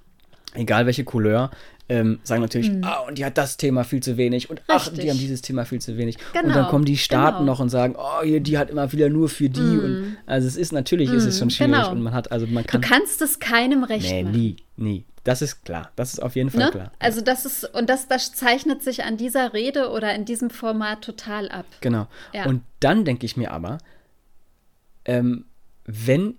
[0.54, 1.52] egal welche Couleur,
[1.90, 2.84] ähm, sagen natürlich, mhm.
[2.84, 4.76] ah, und die hat das Thema viel zu wenig und Richtig.
[4.76, 6.18] ach, die haben dieses Thema viel zu wenig.
[6.18, 6.28] Genau.
[6.28, 7.54] Und dann genau, kommen die Staaten genau.
[7.54, 9.62] noch und sagen, oh, die hat immer wieder nur für die.
[9.62, 9.80] Mhm.
[9.80, 11.18] Und also es ist natürlich, mhm.
[11.18, 11.92] ist es schon schwierig genau.
[11.92, 12.82] und man hat, also man kann.
[12.82, 14.36] Du kannst es keinem recht nee, machen.
[14.36, 15.06] nie, nie.
[15.24, 15.92] Das ist klar.
[15.96, 16.72] Das ist auf jeden Fall ne?
[16.72, 16.92] klar.
[17.00, 21.02] Also das ist, und das, das zeichnet sich an dieser Rede oder in diesem Format
[21.02, 21.66] total ab.
[21.82, 22.08] Genau.
[22.34, 22.46] Ja.
[22.46, 23.78] Und dann denke ich mir aber,
[25.04, 25.46] ähm,
[25.86, 26.36] wenn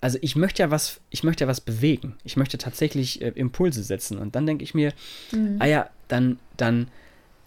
[0.00, 2.16] also ich möchte ja was, ich möchte ja was bewegen.
[2.24, 4.18] Ich möchte tatsächlich äh, Impulse setzen.
[4.18, 4.92] Und dann denke ich mir,
[5.32, 5.56] mhm.
[5.58, 6.88] ah ja, dann, dann,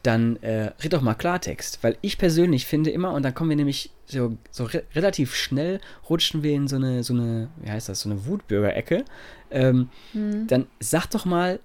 [0.04, 1.80] dann äh, red doch mal Klartext.
[1.82, 5.80] Weil ich persönlich finde immer, und dann kommen wir nämlich so, so re relativ schnell,
[6.10, 9.06] rutschen wir in so eine, so eine, wie heißt das, so eine Wutbürgerecke.
[9.50, 10.48] Ähm, mhm.
[10.48, 11.60] Dann sag doch mal,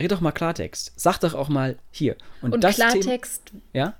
[0.00, 0.92] red doch mal Klartext.
[0.96, 2.16] Sag doch auch mal hier.
[2.42, 3.46] Und, und das Klartext.
[3.46, 3.94] Thema, ja?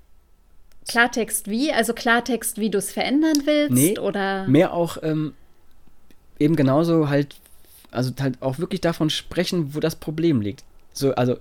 [0.89, 1.73] Klartext wie?
[1.73, 3.73] Also Klartext, wie du es verändern willst?
[3.73, 4.49] Nee, oder?
[4.49, 5.35] Mehr auch, ähm,
[6.39, 7.37] eben genauso halt,
[7.91, 10.65] also halt auch wirklich davon sprechen, wo das Problem liegt.
[10.93, 11.37] So, also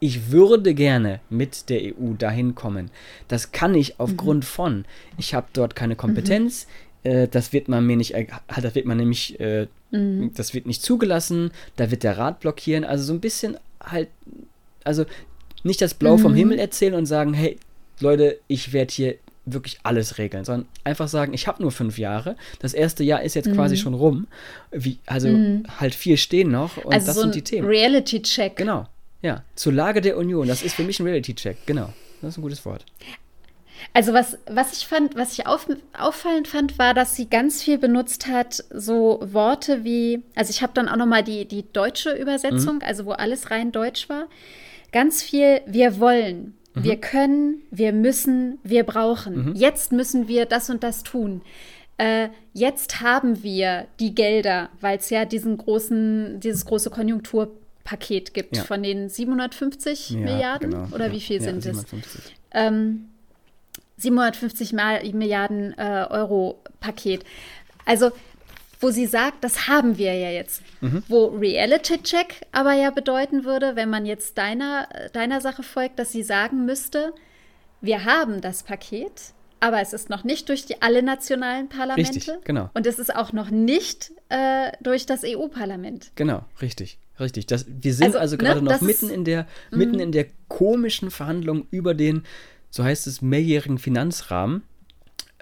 [0.00, 2.90] ich würde gerne mit der EU dahin kommen.
[3.28, 4.48] Das kann ich aufgrund mhm.
[4.48, 4.84] von,
[5.16, 6.66] ich habe dort keine Kompetenz,
[7.04, 7.10] mhm.
[7.10, 8.26] äh, das wird man mir nicht, äh,
[8.60, 10.32] das wird man nämlich, äh, mhm.
[10.34, 14.08] das wird nicht zugelassen, da wird der Rat blockieren, also so ein bisschen halt,
[14.82, 15.04] also
[15.62, 16.36] nicht das Blau vom mhm.
[16.36, 17.58] Himmel erzählen und sagen, hey,
[18.00, 22.36] Leute, ich werde hier wirklich alles regeln, sondern einfach sagen, ich habe nur fünf Jahre.
[22.60, 23.54] Das erste Jahr ist jetzt mhm.
[23.54, 24.28] quasi schon rum.
[24.70, 25.64] Wie, also mhm.
[25.80, 27.66] halt vier stehen noch und also das so sind die Themen.
[27.66, 28.56] Reality-Check.
[28.56, 28.86] Genau.
[29.20, 29.42] Ja.
[29.54, 30.48] Zur Lage der Union.
[30.48, 31.66] Das ist für mich ein Reality-Check.
[31.66, 31.92] Genau.
[32.20, 32.84] Das ist ein gutes Wort.
[33.94, 35.66] Also was, was ich fand, was ich auf,
[35.98, 40.72] auffallend fand, war, dass sie ganz viel benutzt hat, so Worte wie, also ich habe
[40.74, 42.82] dann auch nochmal die, die deutsche Übersetzung, mhm.
[42.84, 44.28] also wo alles rein deutsch war.
[44.92, 47.00] Ganz viel, wir wollen, wir mhm.
[47.00, 49.50] können, wir müssen, wir brauchen.
[49.50, 49.54] Mhm.
[49.54, 51.42] Jetzt müssen wir das und das tun.
[51.98, 58.56] äh, jetzt haben wir die Gelder, weil es ja diesen großen, dieses große Konjunkturpaket gibt
[58.56, 58.64] Ja.
[58.64, 60.86] von den 750 Ja, Milliarden genau.
[60.94, 61.64] oder Ja, wie viel sind es?
[61.64, 62.34] 750.
[62.52, 63.08] ähm,
[63.98, 67.24] 750 Mal Milliarden äh, Euro Paket.
[67.84, 68.10] Also,
[68.82, 70.62] wo sie sagt, das haben wir ja jetzt.
[70.82, 71.02] Mhm.
[71.08, 76.12] Wo Reality Check aber ja bedeuten würde, wenn man jetzt deiner, deiner Sache folgt, dass
[76.12, 77.14] sie sagen müsste,
[77.80, 82.10] wir haben das Paket, aber es ist noch nicht durch die, alle nationalen Parlamente.
[82.16, 82.70] Richtig, genau.
[82.74, 86.10] Und es ist auch noch nicht äh, durch das EU-Parlament.
[86.16, 87.46] Genau, richtig, richtig.
[87.46, 89.14] Das, wir sind Also, also, ne, gerade noch das mitten ist- Mhm.
[89.14, 92.24] in der mitten in der komischen Verhandlung über den,
[92.70, 94.62] so heißt es, mehrjährigen Finanzrahmen,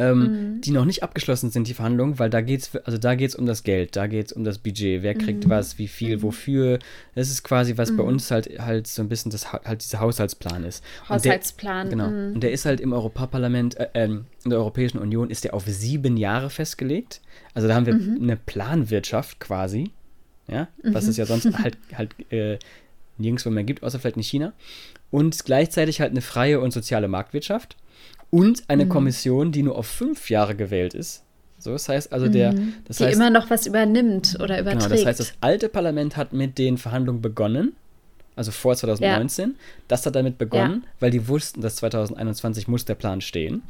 [0.01, 0.19] ähm,
[0.55, 0.61] Mhm.
[0.63, 3.63] die noch nicht abgeschlossen sind, die Verhandlungen, weil da geht's, also da geht's um das
[3.65, 5.51] Geld, da geht's um das Budget, wer kriegt Mhm.
[5.51, 6.79] was, wie viel, wofür.
[7.15, 10.01] Das ist quasi, was bei uns halt halt so ein bisschen das Ha- halt dieser
[10.01, 10.83] Haushaltsplan ist.
[11.09, 12.09] Und der- Haushaltsplan, genau.
[12.09, 12.35] mhm.
[12.35, 15.65] Und der ist halt im Europaparlament, äh, ähm, in der Europäischen Union ist der auf
[15.67, 17.21] sieben Jahre festgelegt.
[17.55, 18.19] Also da haben wir Mhm.
[18.23, 19.91] eine Planwirtschaft quasi,
[20.49, 22.59] ja, was es ja sonst halt halt äh,
[23.19, 24.53] nirgendwo mehr gibt, außer vielleicht in China.
[25.11, 27.77] Und gleichzeitig halt eine freie und soziale Marktwirtschaft
[28.31, 28.89] und eine Mhm.
[28.91, 31.23] Kommission, die nur auf fünf Jahre gewählt ist.
[31.59, 32.75] So, das heißt also der, das Mhm.
[32.99, 34.93] die heißt, immer noch was übernimmt oder genau, überträgt.
[34.93, 37.73] das heißt, das alte Parlament hat mit den Verhandlungen begonnen,
[38.37, 39.57] also vor 2019.
[39.89, 43.63] Das hat damit begonnen, weil die wussten, dass 2021 muss der Plan stehen.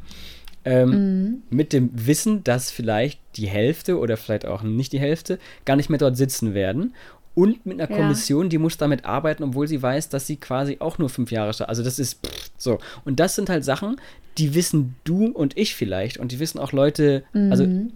[0.65, 1.43] Ähm, Mhm.
[1.49, 5.89] Mit dem Wissen, dass vielleicht die Hälfte oder vielleicht auch nicht die Hälfte gar nicht
[5.89, 6.95] mehr dort sitzen werden.
[7.35, 7.97] Und mit einer Ja.
[7.97, 11.53] Kommission, die muss damit arbeiten, obwohl sie weiß, dass sie quasi auch nur fünf Jahre
[11.53, 12.79] sta- Also das ist pff, so.
[13.05, 14.01] Und das sind halt Sachen,
[14.39, 16.19] die wissen du und ich vielleicht.
[16.19, 17.93] Und die wissen auch Leute, also Mhm.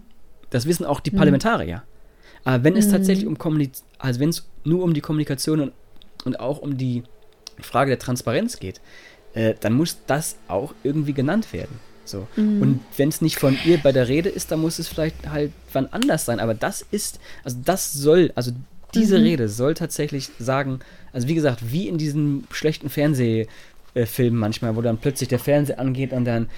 [0.51, 1.83] das wissen auch die Parlamentarier.
[2.45, 5.71] Aber wenn es tatsächlich um Kommunik also wenn es nur um die Kommunikation und,
[6.25, 7.03] und auch um die
[7.59, 8.79] Frage der Transparenz geht,
[9.33, 11.79] äh, dann muss das auch irgendwie genannt werden.
[12.05, 12.27] So.
[12.37, 15.51] Und wenn es nicht von ihr bei der Rede ist, dann muss es vielleicht halt
[15.73, 16.39] wann anders sein.
[16.39, 18.51] Aber das ist, also das soll, also
[18.95, 20.79] diese Rede soll tatsächlich sagen,
[21.13, 26.11] also wie gesagt, wie in diesen schlechten Fernsehfilmen manchmal, wo dann plötzlich der Fernseher angeht
[26.13, 26.49] und dann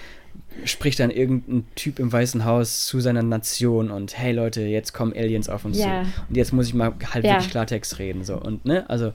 [0.65, 5.13] spricht dann irgendein Typ im Weißen Haus zu seiner Nation und hey Leute, jetzt kommen
[5.13, 6.03] Aliens auf uns Ja.
[6.03, 6.21] zu.
[6.29, 7.33] Und jetzt muss ich mal halt Ja.
[7.33, 8.23] wirklich Klartext reden.
[8.23, 8.35] So.
[8.39, 9.13] Und ne, also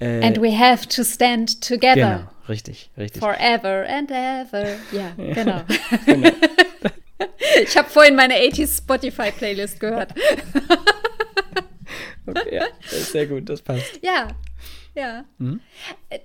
[0.00, 1.94] äh, And we have to stand together.
[1.94, 3.20] genau, richtig, richtig.
[3.20, 4.68] Forever and ever.
[4.92, 5.62] Ja, genau.
[6.06, 6.30] Genau.
[7.64, 10.14] Ich habe vorhin meine 80s Spotify-Playlist gehört.
[12.28, 14.00] Okay, ja, das ist sehr gut, das passt.
[14.02, 14.28] Ja,
[14.94, 15.24] ja.
[15.38, 15.60] Mhm.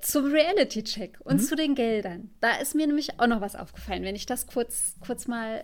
[0.02, 2.30] Zum Reality-Check und zu den Geldern.
[2.42, 5.64] Da ist mir nämlich auch noch was aufgefallen, wenn ich das kurz, kurz mal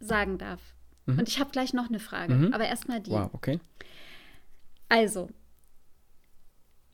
[0.00, 0.60] sagen darf.
[1.06, 2.54] Und ich habe gleich noch eine Frage, Mhm.
[2.54, 3.10] aber erstmal die.
[3.10, 3.60] Wow, okay.
[4.88, 5.28] Also,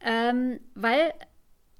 [0.01, 1.12] ähm, weil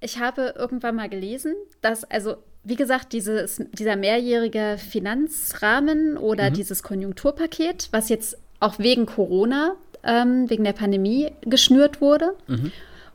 [0.01, 6.83] ich habe irgendwann mal gelesen, dass, also, wie gesagt, dieses, dieser mehrjährige Finanzrahmen oder dieses
[6.83, 12.37] Konjunkturpaket, was jetzt auch wegen Corona, ähm, wegen der Pandemie geschnürt wurde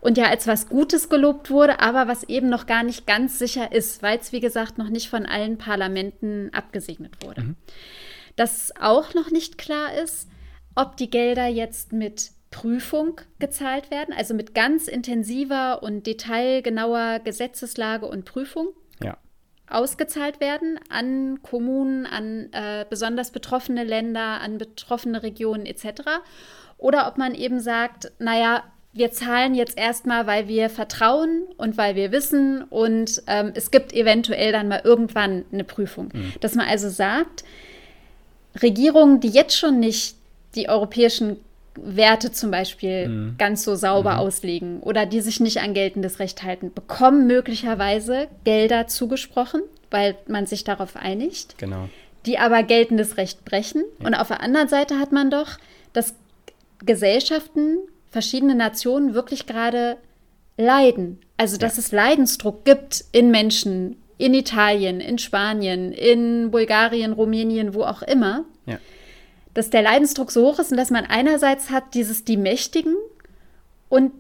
[0.02, 3.72] und ja als was Gutes gelobt wurde, aber was eben noch gar nicht ganz sicher
[3.72, 7.56] ist, weil es, wie gesagt, noch nicht von allen Parlamenten abgesegnet wurde.
[8.36, 10.30] Dass auch noch nicht klar ist,
[10.76, 18.06] ob die Gelder jetzt mit Prüfung gezahlt werden, also mit ganz intensiver und detailgenauer Gesetzeslage
[18.06, 18.68] und Prüfung
[19.04, 19.18] Ja.
[19.70, 26.02] ausgezahlt werden an Kommunen, an äh, besonders betroffene Länder, an betroffene Regionen etc.
[26.78, 31.96] Oder ob man eben sagt, naja, wir zahlen jetzt erstmal, weil wir vertrauen und weil
[31.96, 36.12] wir wissen und ähm, es gibt eventuell dann mal irgendwann eine Prüfung.
[36.40, 37.44] Dass man also sagt,
[38.62, 40.16] Regierungen, die jetzt schon nicht
[40.56, 41.38] die europäischen
[41.78, 46.72] Werte zum Beispiel ganz so sauber auslegen oder die sich nicht an geltendes Recht halten,
[46.74, 49.62] bekommen möglicherweise Gelder zugesprochen,
[49.92, 51.90] weil man sich darauf einigt, Genau.
[52.26, 53.84] die aber geltendes Recht brechen.
[54.00, 55.58] Und auf der anderen Seite hat man doch,
[55.92, 56.16] dass
[56.86, 57.78] Gesellschaften,
[58.10, 59.98] verschiedene Nationen wirklich gerade
[60.58, 61.20] leiden.
[61.38, 67.84] Also dass es Leidensdruck gibt in Menschen, in Italien, in Spanien, in Bulgarien, Rumänien, wo
[67.84, 68.80] auch immer Ja.
[69.54, 72.96] dass der Leidensdruck so hoch ist und dass man einerseits hat dieses die Mächtigen
[73.90, 74.12] und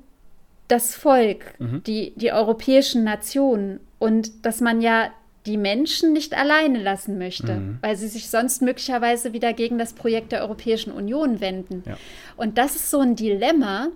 [0.67, 5.11] das Volk, die, die europäischen Nationen und dass man ja
[5.45, 10.31] die Menschen nicht alleine lassen möchte, weil sie sich sonst möglicherweise wieder gegen das Projekt
[10.31, 11.83] der Europäischen Union wenden.
[11.85, 11.97] Ja.
[12.35, 13.89] Und das ist so ein Dilemma,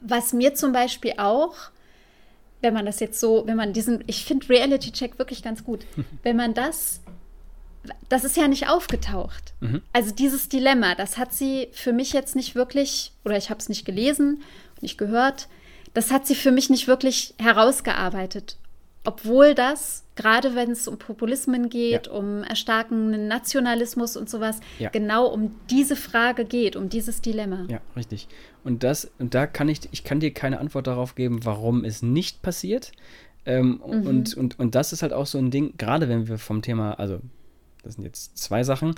[0.00, 1.54] was mir zum Beispiel auch,
[2.60, 5.86] wenn man das jetzt so, wenn man diesen, ich finde Reality Check wirklich ganz gut,
[6.22, 7.00] wenn man das
[8.08, 9.54] das ist ja nicht aufgetaucht.
[9.92, 13.68] Also dieses Dilemma, das hat sie für mich jetzt nicht wirklich, oder ich habe es
[13.68, 14.42] nicht gelesen,
[14.80, 15.48] nicht gehört,
[15.94, 18.56] das hat sie für mich nicht wirklich herausgearbeitet.
[19.04, 22.12] Obwohl das, gerade wenn es um Populismen geht, ja.
[22.12, 24.90] um erstarkenden Nationalismus und sowas, ja.
[24.90, 27.66] genau um diese Frage geht, um dieses Dilemma.
[27.68, 28.28] Ja, richtig.
[28.62, 32.02] Und das, und da kann ich, ich kann dir keine Antwort darauf geben, warum es
[32.02, 32.92] nicht passiert.
[33.44, 34.06] Ähm, mhm.
[34.06, 36.92] und, und, und das ist halt auch so ein Ding, gerade wenn wir vom Thema,
[36.92, 37.20] also
[37.82, 38.94] das sind jetzt zwei Sachen,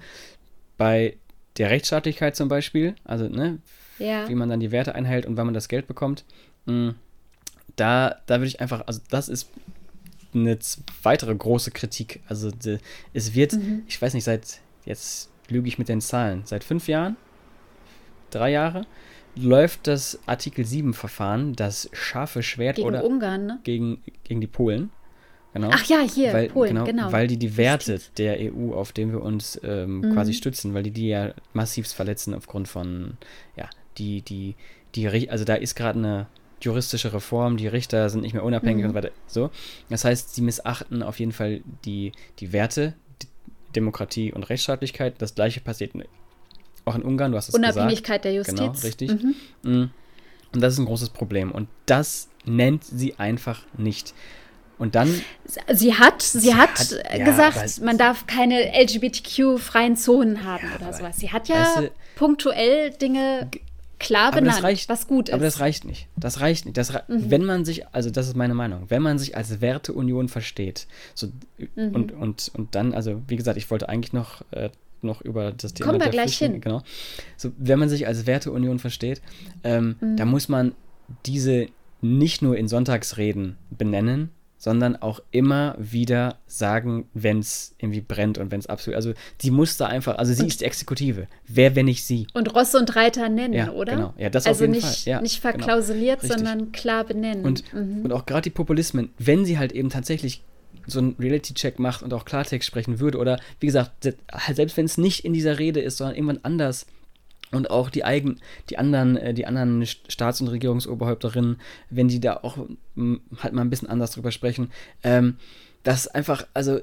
[0.77, 1.17] bei
[1.57, 3.59] der Rechtsstaatlichkeit zum Beispiel, also ne,
[3.99, 4.29] ja.
[4.29, 6.27] wie man dann die Werte einhält und wann man das Geld bekommt,
[6.67, 6.95] mh, mm,
[7.77, 9.49] da, da würde ich einfach, also das ist
[10.35, 10.59] eine
[11.03, 12.21] weitere große Kritik.
[12.29, 12.79] Also de,
[13.13, 13.83] es wird, mhm.
[13.87, 17.17] ich weiß nicht, seit, jetzt lüge ich mit den Zahlen, seit fünf Jahren,
[18.31, 18.87] drei Jahre,
[19.37, 23.61] läuft das Artikel 7-Verfahren, das scharfe Schwert gegen oder Ungarn, ne?
[23.65, 24.91] gegen, gegen die Polen.
[25.53, 25.71] Genau.
[25.73, 27.13] Ach ja, hier, weil, Polen, genau, genau.
[27.13, 30.13] Weil die die Werte der EU, auf denen wir uns ähm, mhm.
[30.13, 33.17] quasi stützen, weil die die ja massiv verletzen aufgrund von,
[33.57, 34.57] ja, die, die,
[34.97, 36.27] die, also da ist gerade eine
[36.61, 38.91] juristische Reform, die Richter sind nicht mehr unabhängig mhm.
[38.91, 39.11] und so weiter.
[39.27, 39.51] So.
[39.91, 43.29] Das heißt, sie missachten auf jeden Fall die, die Werte, die
[43.75, 45.15] Demokratie und Rechtsstaatlichkeit.
[45.19, 45.95] Das gleiche passiert
[46.85, 48.25] auch in Ungarn, du hast es Unabhängigkeit gesagt.
[48.25, 48.59] der Justiz.
[48.59, 49.11] Genau, richtig.
[49.11, 49.35] Mhm.
[49.63, 49.91] Mm.
[50.53, 51.51] Und das ist ein großes Problem.
[51.51, 54.15] Und das nennt sie einfach nicht.
[54.79, 55.23] Und dann.
[55.73, 60.77] Sie hat, sie, sie hat, hat ja, gesagt, man darf keine LGBTQ-freien Zonen haben ja,
[60.77, 61.17] oder sowas.
[61.17, 63.49] Sie hat ja weißt du, punktuell Dinge
[63.99, 65.35] klar benannt, reicht, was gut ist.
[65.35, 66.09] Aber das reicht nicht.
[66.17, 66.77] Das reicht nicht.
[66.77, 67.31] Das re mhm.
[67.31, 71.29] Wenn man sich, also das ist meine Meinung, wenn man sich als Werteunion versteht, so,
[71.77, 71.95] mhm.
[71.95, 74.71] und, und, und dann, also wie gesagt, ich wollte eigentlich noch, äh,
[75.03, 76.61] noch über das Thema Kommen wir gleich hin.
[76.61, 76.83] Genau.
[77.37, 79.21] So, wenn man sich als Werteunion versteht,
[79.63, 80.17] ähm, mhm.
[80.17, 80.75] da muss man
[81.27, 81.67] diese
[82.01, 84.31] nicht nur in Sonntagsreden benennen,
[84.65, 88.97] sondern auch immer wieder sagen, wenn es irgendwie brennt und wenn es absolut.
[88.97, 91.27] Also sie muss da einfach, also sie und ist die Exekutive.
[91.47, 92.27] Wer, wenn nicht sie?
[92.33, 93.95] Und Ross und Reiter nennen, ja, oder?
[93.95, 95.13] Genau, ja, das also auf jeden nicht, Fall.
[95.13, 95.53] Ja, nicht genau.
[95.53, 96.35] verklausuliert, genau.
[96.35, 97.45] sondern klar benennen.
[97.45, 98.05] Und, mhm.
[98.07, 100.43] und auch gerade die Populismen, wenn sie halt eben tatsächlich
[100.87, 104.15] so einen Reality-Check macht und auch Klartext sprechen würde, oder wie gesagt,
[104.51, 106.87] selbst wenn es nicht in dieser Rede ist, sondern irgendwann anders,
[107.55, 108.41] und auch die eigen,
[108.71, 111.57] die anderen, äh, die anderen Staats- und Regierungsoberhäupterinnen,
[111.91, 112.59] wenn die da auch
[113.39, 114.71] halt mal ein bisschen anders drüber sprechen,
[115.03, 115.37] ähm,
[115.83, 116.81] dass einfach, also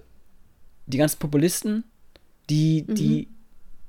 [0.88, 1.84] die ganzen Populisten,
[2.50, 2.96] die, mhm.
[2.96, 3.28] die,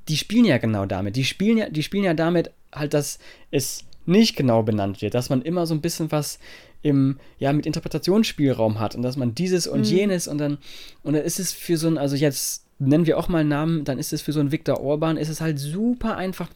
[0.09, 1.17] die spielen ja genau damit.
[1.17, 3.19] Die spielen ja, die spielen ja damit halt, dass
[3.51, 6.39] es nicht genau benannt wird, dass man immer so ein bisschen was
[6.83, 9.97] im, ja, mit Interpretationsspielraum hat und dass man dieses und mhm.
[9.97, 10.59] jenes und dann,
[11.03, 13.85] und dann ist es für so ein, also jetzt nennen wir auch mal einen Namen,
[13.85, 16.51] dann ist es für so einen Viktor Orban, ist es halt super einfach,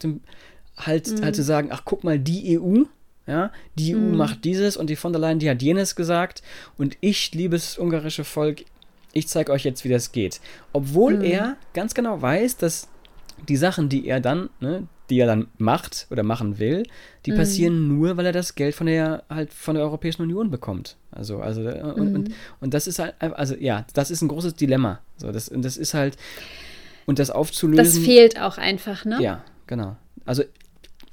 [0.77, 1.25] halt, mhm.
[1.25, 2.85] halt zu sagen, ach guck mal, die EU,
[3.27, 4.17] ja, die EU mhm.
[4.17, 6.43] macht dieses und die von der Leyen, die hat jenes gesagt
[6.79, 8.65] und ich, liebes ungarische Volk,
[9.13, 10.41] ich zeige euch jetzt, wie das geht.
[10.73, 11.25] Obwohl mhm.
[11.25, 12.89] er ganz genau weiß, dass
[13.49, 16.85] die Sachen, die er dann, ne, die er dann macht oder machen will,
[17.25, 17.37] die mhm.
[17.37, 20.97] passieren nur, weil er das Geld von der halt von der Europäischen Union bekommt.
[21.11, 22.15] Also, also äh, und, mhm.
[22.15, 25.01] und, und das ist halt, also ja, das ist ein großes Dilemma.
[25.17, 26.17] So, das, und das ist halt,
[27.07, 27.85] und das aufzulösen.
[27.85, 29.19] Das fehlt auch einfach, ne?
[29.21, 29.97] Ja, genau.
[30.25, 30.43] Also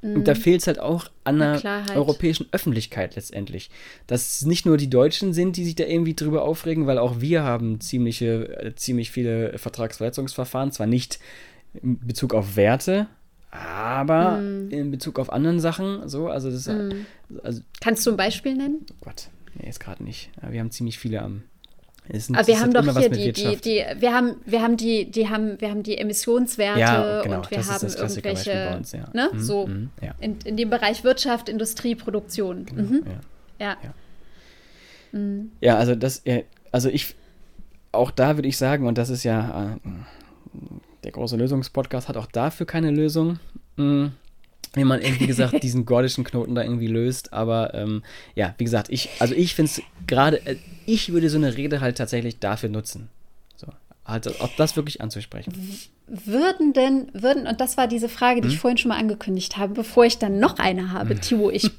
[0.04, 0.38] und da mhm.
[0.38, 1.96] fehlt es halt auch an der Klarheit.
[1.96, 3.70] europäischen Öffentlichkeit letztendlich.
[4.06, 7.22] Dass es nicht nur die Deutschen sind, die sich da irgendwie drüber aufregen, weil auch
[7.22, 10.74] wir haben ziemliche, äh, ziemlich viele Vertragsverletzungsverfahren.
[10.74, 11.20] Zwar nicht
[11.82, 13.08] in Bezug auf Werte,
[13.54, 14.72] aber mm.
[14.72, 17.06] in Bezug auf anderen Sachen, so, also das mm.
[17.44, 18.86] also, Kannst du ein Beispiel nennen?
[18.92, 20.32] Oh Gott, nee, jetzt gerade nicht.
[20.42, 21.44] Wir haben ziemlich viele am.
[22.12, 25.30] Sind, aber wir haben doch hier die, die, die, wir haben, wir haben die, die
[25.30, 29.08] haben, wir haben die Emissionswerte ja, genau, und wir das haben irgendwelche, uns, ja.
[29.14, 30.14] ne, mhm, so mhm, ja.
[30.20, 32.66] in, in dem Bereich Wirtschaft, Industrie, Produktion.
[32.66, 33.04] Genau, mhm.
[33.58, 33.78] ja.
[33.82, 33.94] Ja.
[35.18, 35.52] Mhm.
[35.62, 36.24] ja, also das,
[36.74, 37.16] also ich,
[37.94, 39.90] auch da würde ich sagen, und das ist ja äh,
[41.04, 43.40] der große Lösungspodcast hat auch dafür keine Lösung.
[43.78, 44.12] Hm,
[44.74, 47.34] wie man irgendwie gesagt diesen gordischen Knoten da irgendwie löst.
[47.34, 48.04] Aber ähm,
[48.36, 51.82] ja, wie gesagt, ich, also ich finde es gerade, äh, ich würde so eine Rede
[51.82, 53.10] halt tatsächlich dafür nutzen.
[53.56, 53.68] So,
[54.06, 55.54] halt, auch das wirklich anzusprechen.
[56.08, 58.54] Würden denn, würden, und das war diese Frage, die hm?
[58.54, 61.22] ich vorhin schon mal angekündigt habe, bevor ich dann noch eine habe, hm.
[61.22, 61.70] Timo, ich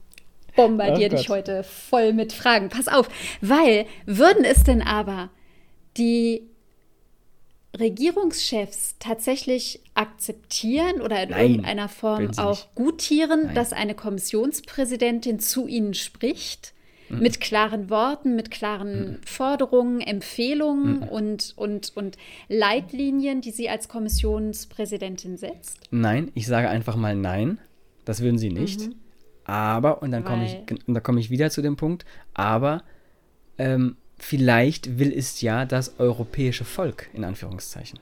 [0.56, 2.68] bombardiere oh dich heute voll mit Fragen.
[2.68, 3.08] Pass auf,
[3.40, 5.30] weil würden es denn aber
[5.96, 6.42] die
[7.78, 13.54] Regierungschefs tatsächlich akzeptieren oder in Nein, irgendeiner Form auch gutieren, Nein.
[13.54, 16.74] dass eine Kommissionspräsidentin zu ihnen spricht?
[17.08, 17.20] Mhm.
[17.20, 19.16] Mit klaren Worten, mit klaren mhm.
[19.24, 21.08] Forderungen, Empfehlungen mhm.
[21.08, 22.16] und, und, und
[22.48, 25.80] Leitlinien, die sie als Kommissionspräsidentin setzt?
[25.90, 27.58] Nein, ich sage einfach mal nein.
[28.04, 28.80] Das würden sie nicht.
[28.80, 28.94] Mhm.
[29.44, 32.04] Aber, und dann komme ich, komm ich wieder zu dem Punkt,
[32.34, 32.82] aber
[33.56, 37.98] ähm, vielleicht will es ja das europäische Volk, in Anführungszeichen.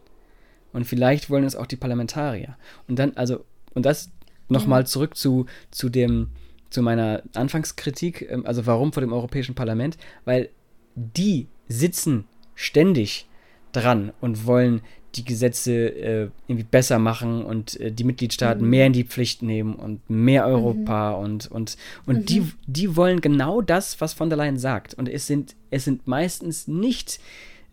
[0.73, 2.57] Und vielleicht wollen es auch die Parlamentarier.
[2.89, 4.11] Und dann, also, und das
[4.49, 4.87] nochmal mhm.
[4.87, 6.29] zurück zu, zu dem,
[6.71, 9.97] zu meiner Anfangskritik, ähm, also warum vor dem Europäischen Parlament?
[10.25, 10.51] Weil
[10.95, 12.25] die sitzen
[12.55, 13.29] ständig
[13.73, 14.81] dran und wollen
[15.15, 18.71] die Gesetze äh, irgendwie besser machen und äh, die Mitgliedstaaten mhm.
[18.71, 21.25] mehr in die Pflicht nehmen und mehr Europa mhm.
[21.25, 22.27] und, und, und mhm.
[22.27, 24.95] die, die wollen genau das, was von der Leyen sagt.
[24.95, 27.19] Und es sind, es sind meistens nicht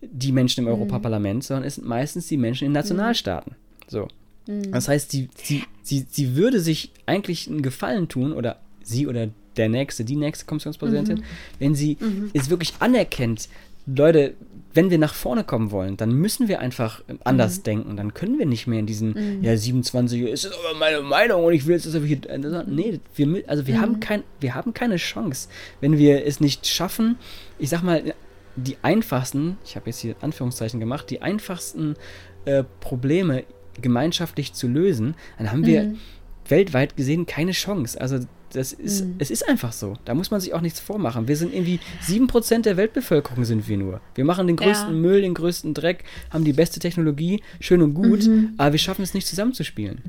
[0.00, 0.76] die Menschen im mhm.
[0.76, 2.76] Europaparlament, sondern es sind meistens die Menschen in mhm.
[2.76, 3.54] Nationalstaaten.
[3.88, 4.08] So.
[4.46, 4.72] Mhm.
[4.72, 9.28] Das heißt, sie, sie, sie, sie würde sich eigentlich einen Gefallen tun oder sie oder
[9.56, 11.22] der nächste, die nächste Kommissionspräsidentin,
[11.60, 11.96] wenn sie
[12.32, 13.48] es wirklich anerkennt,
[13.86, 14.34] Leute,
[14.74, 17.62] wenn wir nach vorne kommen wollen, dann müssen wir einfach anders mhm.
[17.62, 17.96] denken.
[17.96, 19.44] Dann können wir nicht mehr in diesen, mhm.
[19.44, 22.18] ja, 27 ist aber meine Meinung und ich will jetzt, dass wir hier.
[22.66, 23.80] Nee, wir, also wir, mhm.
[23.80, 25.48] haben kein, wir haben keine Chance,
[25.80, 27.16] wenn wir es nicht schaffen,
[27.58, 28.14] ich sag mal,
[28.56, 31.94] die einfachsten, ich habe jetzt hier Anführungszeichen gemacht, die einfachsten
[32.44, 33.44] äh, Probleme
[33.80, 35.98] gemeinschaftlich zu lösen, dann haben wir mhm.
[36.48, 38.00] weltweit gesehen keine Chance.
[38.00, 38.20] Also
[38.54, 39.16] das ist, mhm.
[39.18, 39.94] es ist einfach so.
[40.04, 41.28] Da muss man sich auch nichts vormachen.
[41.28, 44.00] Wir sind irgendwie 7% der Weltbevölkerung sind wir nur.
[44.14, 45.00] Wir machen den größten ja.
[45.00, 48.54] Müll, den größten Dreck, haben die beste Technologie, schön und gut, mhm.
[48.56, 50.02] aber wir schaffen es nicht zusammenzuspielen.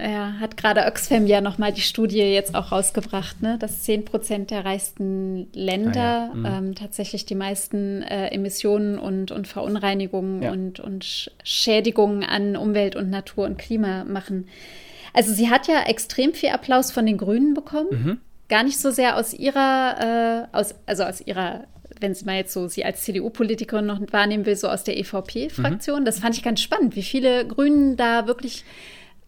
[0.00, 3.58] Ja, hat gerade Oxfam ja nochmal die Studie jetzt auch rausgebracht, ne?
[3.58, 6.60] dass 10 Prozent der reichsten Länder ah, ja.
[6.60, 6.68] mhm.
[6.68, 10.52] ähm, tatsächlich die meisten äh, Emissionen und, und Verunreinigungen ja.
[10.52, 14.46] und, und Schädigungen an Umwelt und Natur und Klima machen.
[15.12, 17.88] Also sie hat ja extrem viel Applaus von den Grünen bekommen.
[17.90, 18.20] Mhm.
[18.48, 21.64] Gar nicht so sehr aus ihrer, äh, aus, also aus ihrer,
[22.00, 26.00] wenn sie mal jetzt so sie als CDU-Politikerin noch wahrnehmen will, so aus der EVP-Fraktion.
[26.00, 26.04] Mhm.
[26.04, 28.64] Das fand ich ganz spannend, wie viele Grünen da wirklich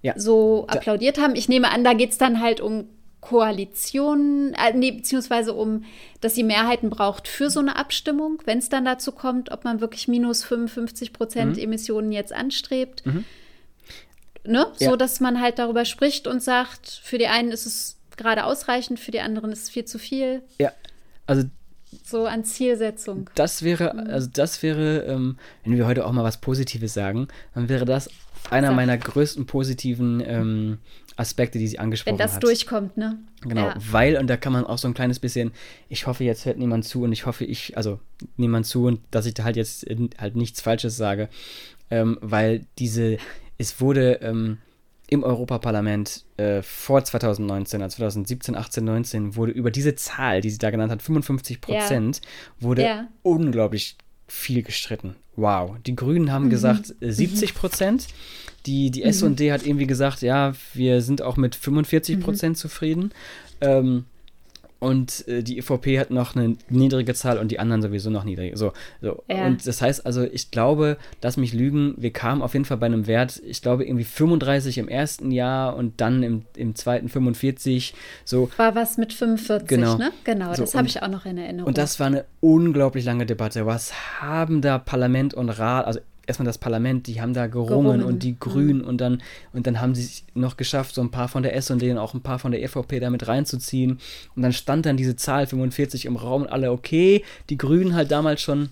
[0.03, 0.15] ja.
[0.17, 1.35] so applaudiert haben.
[1.37, 2.87] Ich nehme an, da geht es dann halt um
[3.21, 5.85] Koalitionen, äh, nee, beziehungsweise um,
[6.21, 9.81] dass sie Mehrheiten braucht für so eine Abstimmung, wenn es dann dazu kommt, ob man
[9.81, 11.63] wirklich minus 55 Prozent mhm.
[11.63, 13.05] Emissionen jetzt anstrebt.
[13.05, 13.25] Mhm.
[14.51, 14.67] Ne?
[14.79, 14.91] Ja.
[14.91, 18.99] So dass man halt darüber spricht und sagt, für die einen ist es gerade ausreichend,
[18.99, 20.43] für die anderen ist es viel zu viel.
[20.59, 20.73] Ja,
[21.27, 21.45] also
[22.05, 23.31] so an Zielsetzung.
[23.35, 27.69] Das wäre, also das wäre, ähm, wenn wir heute auch mal was Positives sagen, dann
[27.69, 28.11] wäre das
[28.51, 28.77] einer Sag.
[28.77, 30.79] meiner größten positiven ähm,
[31.17, 32.19] Aspekte, die sie angesprochen hat.
[32.19, 32.43] Wenn das hat.
[32.43, 33.19] durchkommt, ne?
[33.43, 33.75] Genau, ja.
[33.91, 35.53] weil, und da kann man auch so ein kleines bisschen,
[35.89, 38.01] ich hoffe, jetzt hört niemand zu und ich hoffe, ich, also
[38.37, 39.87] niemand zu und dass ich da halt jetzt
[40.19, 41.29] halt nichts Falsches sage,
[41.91, 43.19] ähm, weil diese
[43.61, 44.57] es wurde ähm,
[45.09, 50.57] im Europaparlament äh, vor 2019, also 2017, 18, 19, wurde über diese Zahl, die sie
[50.57, 52.67] da genannt hat, 55 Prozent, ja.
[52.67, 53.09] wurde ja.
[53.23, 55.17] unglaublich viel gestritten.
[55.37, 55.77] Wow.
[55.85, 56.51] Die Grünen haben mhm.
[56.51, 58.07] gesagt 70 äh, Prozent.
[58.65, 59.09] Die, die mhm.
[59.09, 62.61] SD hat irgendwie gesagt, ja, wir sind auch mit 45 Prozent mhm.
[62.61, 63.13] zufrieden.
[63.61, 64.07] Ähm,
[64.81, 68.57] und äh, die EVP hat noch eine niedrige Zahl und die anderen sowieso noch niedrig.
[68.57, 69.23] So, so.
[69.29, 69.47] Ja.
[69.47, 72.87] Und das heißt also, ich glaube, lass mich lügen, wir kamen auf jeden Fall bei
[72.87, 77.95] einem Wert, ich glaube irgendwie 35 im ersten Jahr und dann im, im zweiten 45.
[78.25, 78.51] So.
[78.57, 79.99] War was mit 45, genau.
[79.99, 80.13] ne?
[80.25, 81.69] Genau, so, das habe ich auch noch in Erinnerung.
[81.69, 83.67] Und das war eine unglaublich lange Debatte.
[83.67, 88.03] Was haben da Parlament und Rat, also erstmal das Parlament, die haben da gerungen, gerungen.
[88.03, 88.89] und die Grünen mhm.
[88.89, 91.91] und dann und dann haben sie es noch geschafft, so ein paar von der S&D
[91.91, 93.99] und auch ein paar von der EVP damit reinzuziehen
[94.37, 98.11] und dann stand dann diese Zahl 45 im Raum und alle okay, die Grünen halt
[98.11, 98.71] damals schon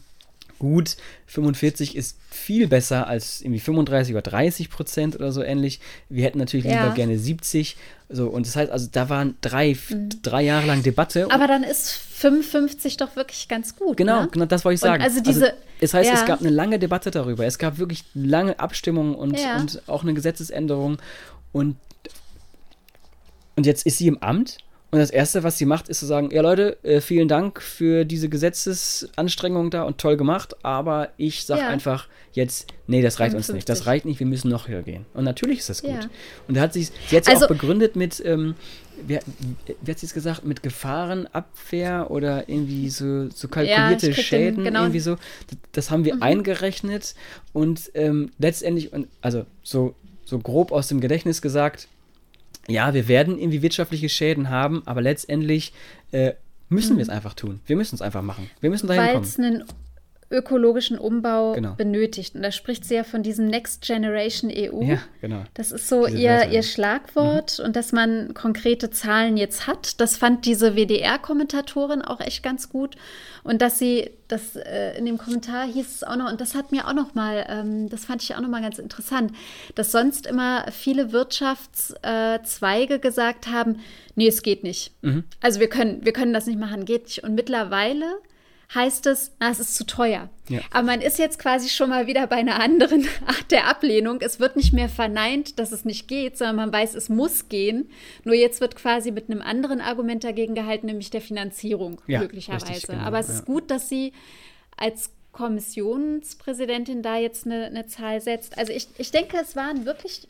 [0.59, 5.81] gut, 45 ist viel besser als irgendwie 35 oder 30 Prozent oder so ähnlich.
[6.09, 6.83] Wir hätten natürlich ja.
[6.83, 7.77] lieber gerne 70.
[8.09, 10.09] So, und das heißt, also da waren drei, mhm.
[10.23, 11.29] drei Jahre lang Debatte.
[11.31, 13.97] Aber dann ist 55 doch wirklich ganz gut.
[13.97, 14.29] Genau, ne?
[14.31, 15.03] genau das wollte ich sagen.
[15.03, 15.51] Und also diese.
[15.53, 16.16] Also, das heißt, ja.
[16.16, 17.47] es gab eine lange Debatte darüber.
[17.47, 19.57] Es gab wirklich lange Abstimmungen und, ja.
[19.57, 20.99] und auch eine Gesetzesänderung.
[21.53, 21.77] Und,
[23.57, 24.59] und jetzt ist sie im Amt
[24.90, 28.07] und das Erste, was sie macht, ist zu sagen, ja Leute, äh, vielen Dank für
[28.07, 31.68] diese Gesetzesanstrengung da und toll gemacht, aber ich sage ja.
[31.68, 33.51] einfach jetzt, nee, das reicht 55.
[33.51, 33.68] uns nicht.
[33.68, 35.05] Das reicht nicht, wir müssen noch höher gehen.
[35.12, 35.90] Und natürlich ist das gut.
[35.90, 36.09] Ja.
[36.46, 38.55] Und da hat sie, sie hat also, auch begründet mit, ähm,
[39.07, 39.18] wie,
[39.83, 44.64] wie, hat sie es gesagt, mit Gefahrenabwehr oder irgendwie so, so kalkulierte ja, Schäden, den,
[44.64, 44.81] genau.
[44.85, 45.16] irgendwie so.
[45.48, 46.22] Das, das haben wir mhm.
[46.22, 47.14] eingerechnet
[47.53, 51.88] und ähm, letztendlich, also so, so grob aus dem Gedächtnis gesagt,
[52.69, 55.73] ja, wir werden irgendwie wirtschaftliche Schäden haben, aber letztendlich
[56.13, 56.35] äh,
[56.69, 56.99] müssen mhm.
[56.99, 57.61] wir es einfach tun.
[57.67, 58.51] Wir müssen es einfach machen.
[58.61, 59.64] Wir müssen dahin kommen.
[60.31, 61.72] Ökologischen Umbau genau.
[61.74, 62.35] benötigt.
[62.35, 64.83] Und da spricht sie ja von diesem Next Generation EU.
[64.83, 65.45] Ja, genau.
[65.55, 67.64] Das ist so ihr, ihr Schlagwort mhm.
[67.64, 69.99] und dass man konkrete Zahlen jetzt hat.
[70.01, 72.97] Das fand diese WDR-Kommentatorin auch echt ganz gut.
[73.43, 76.72] Und dass sie, das äh, in dem Kommentar hieß es auch noch, und das hat
[76.72, 79.33] mir auch noch mal, ähm, das fand ich auch noch mal ganz interessant,
[79.76, 83.76] dass sonst immer viele Wirtschaftszweige äh, gesagt haben,
[84.14, 84.93] nee, es geht nicht.
[85.01, 85.24] Mhm.
[85.41, 87.24] Also wir können, wir können das nicht machen, geht nicht.
[87.24, 88.05] Und mittlerweile
[88.75, 90.29] heißt es, na, es ist zu teuer.
[90.49, 90.61] Ja.
[90.73, 94.21] Aber man ist jetzt quasi schon mal wieder bei einer anderen Art der Ablehnung.
[94.21, 97.91] Es wird nicht mehr verneint, dass es nicht geht, sondern man weiß, es muss gehen.
[98.25, 102.69] Nur jetzt wird quasi mit einem anderen Argument dagegen gehalten, nämlich der Finanzierung Ja, möglicherweise.
[102.69, 103.35] richtig, genau, Aber es ja.
[103.35, 104.12] ist gut, dass Sie
[104.77, 108.59] als Kommissionspräsidentin da jetzt eine, eine Zahl setzt.
[108.59, 110.29] Also ich, ich denke, es waren wirklich,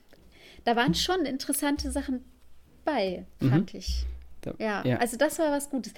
[0.64, 2.24] da waren schon interessante Sachen
[2.84, 4.04] bei, fand ich.
[4.42, 4.96] Da- Ja, ja.
[4.98, 5.92] also das war was Gutes.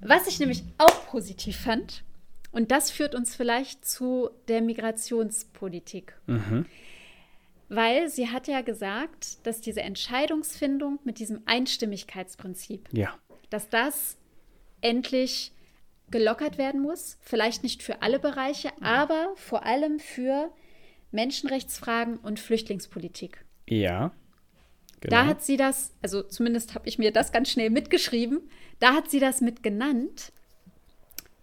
[0.00, 2.04] Was ich nämlich auch positiv fand,
[2.52, 6.14] und das führt uns vielleicht zu der Migrationspolitik.
[6.26, 6.66] Mhm.
[7.68, 13.14] Weil sie hat ja gesagt, dass diese Entscheidungsfindung mit diesem Einstimmigkeitsprinzip, Ja.
[13.50, 14.16] dass das
[14.80, 15.52] endlich
[16.10, 17.18] gelockert werden muss.
[17.20, 20.50] Vielleicht nicht für alle Bereiche, aber vor allem für
[21.10, 23.44] Menschenrechtsfragen und Flüchtlingspolitik.
[23.68, 24.12] Ja.
[25.00, 25.14] Genau.
[25.16, 28.40] Da hat sie das, also zumindest habe ich mir das ganz schnell mitgeschrieben,
[28.80, 30.32] da hat sie das mit genannt.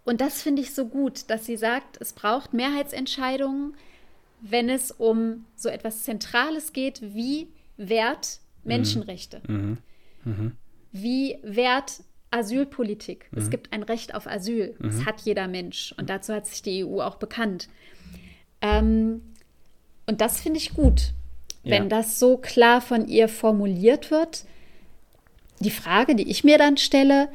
[0.04, 3.74] Und das finde ich so gut, dass sie sagt, es braucht Mehrheitsentscheidungen,
[4.42, 9.78] wenn es um so etwas Zentrales geht, wie Wert Menschenrechte, Mhm.
[10.92, 13.28] wie Wert Asylpolitik.
[13.32, 13.38] Mhm.
[13.40, 14.76] Es gibt ein Recht auf Asyl.
[14.80, 15.94] Das hat jeder Mensch.
[15.98, 17.70] Und dazu hat sich die EU auch bekannt.
[18.62, 19.22] Ähm,
[20.06, 21.14] und das finde ich gut,
[21.64, 21.90] wenn Ja.
[21.90, 24.46] das so klar von ihr formuliert wird.
[25.60, 27.30] Die Frage, die ich mir dann stelle,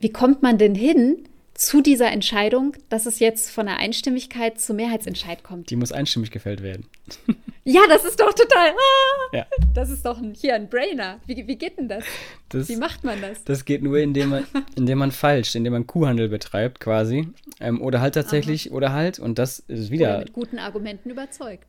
[0.00, 4.74] wie kommt man denn hin zu dieser Entscheidung, dass es jetzt von der Einstimmigkeit zu
[4.74, 5.70] Mehrheitsentscheid kommt?
[5.70, 6.86] Die muss einstimmig gefällt werden.
[7.66, 8.72] Ja, das ist doch total.
[8.72, 9.46] Ah, Ja.
[9.72, 11.18] das ist doch ein, hier ein Brainer.
[11.24, 12.04] Wie, wie geht denn das?
[12.50, 13.42] Das, Wie macht man das?
[13.44, 14.46] das geht nur, indem man,
[14.76, 17.26] indem man falsch, indem man Kuhhandel betreibt, quasi.
[17.60, 21.66] Ähm, oder halt tatsächlich, oder halt, und das ist Oder wieder, mit guten Argumenten überzeugt.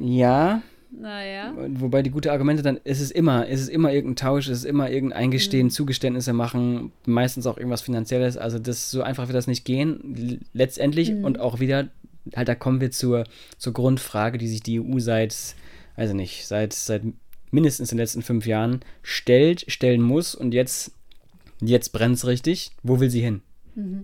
[0.00, 0.62] ja,
[1.00, 1.52] Naja.
[1.56, 4.64] Wobei die gute Argumente dann, es ist immer, es ist immer irgendein Tausch, es ist
[4.64, 5.24] immer irgendein Mhm.
[5.24, 8.36] Eingestehen, Zugeständnisse machen, meistens auch irgendwas Finanzielles.
[8.36, 10.40] Also das so einfach wird das nicht gehen.
[10.52, 11.24] Letztendlich Mhm.
[11.24, 11.88] und auch wieder,
[12.36, 13.24] halt da kommen wir zur,
[13.58, 15.36] zur Grundfrage, die sich die EU seit,
[15.96, 17.02] also nicht, seit, seit
[17.50, 20.92] mindestens den letzten fünf Jahren stellt, stellen muss und jetzt,
[21.60, 22.70] jetzt brennt es richtig.
[22.82, 23.42] Wo will sie hin?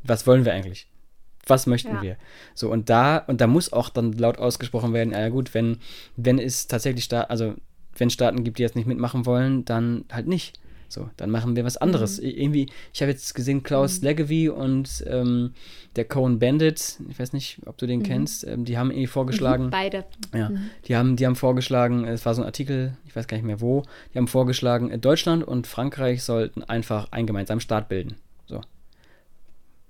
[0.02, 0.88] Was wollen wir eigentlich?
[1.46, 1.96] Was möchten Mhm.
[1.96, 2.02] Ja.
[2.02, 2.16] wir?
[2.54, 5.78] So, und da, und da muss auch dann laut ausgesprochen werden, ja gut, wenn,
[6.16, 7.54] wenn es tatsächlich Sta also
[7.96, 10.58] wenn Staaten gibt, die jetzt nicht mitmachen wollen, dann halt nicht.
[10.88, 12.20] So, dann machen wir was anderes.
[12.20, 12.26] Mhm.
[12.28, 15.54] Irgendwie, ich habe jetzt gesehen, Klaus Leggevi und ähm,
[15.96, 17.90] der Cohen Bandit, ich weiß nicht, ob du Mhm.
[17.90, 20.04] den kennst, ähm, die haben irgendwie vorgeschlagen, Beide.
[20.34, 20.50] ja,
[20.86, 23.60] die haben, die haben vorgeschlagen, es war so ein Artikel, ich weiß gar nicht mehr
[23.60, 23.82] wo,
[24.14, 28.16] die haben vorgeschlagen, äh, Deutschland und Frankreich sollten einfach einen gemeinsamen Staat bilden.
[28.46, 28.60] So.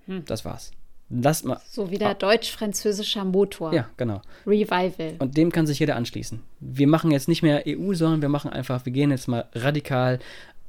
[0.07, 0.24] Hm.
[0.26, 0.70] Das war's.
[1.11, 1.61] Lasst mal.
[1.68, 3.74] So wie der deutsch-französischer Motor.
[3.74, 4.22] Ja, genau.
[4.46, 5.14] Revival.
[5.18, 6.40] Und dem kann sich jeder anschließen.
[6.61, 10.20] Wir machen jetzt nicht mehr EU, sondern wir machen einfach, wir gehen jetzt mal radikal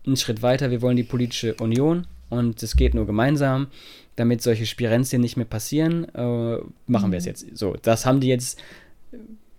[0.05, 0.71] einen Schritt weiter.
[0.71, 3.67] Wir wollen die politische Union und es geht nur gemeinsam,
[4.15, 6.07] damit solche Spirenzien nicht mehr passieren.
[6.15, 7.45] Äh, machen wir es jetzt.
[7.55, 8.59] So, das haben die jetzt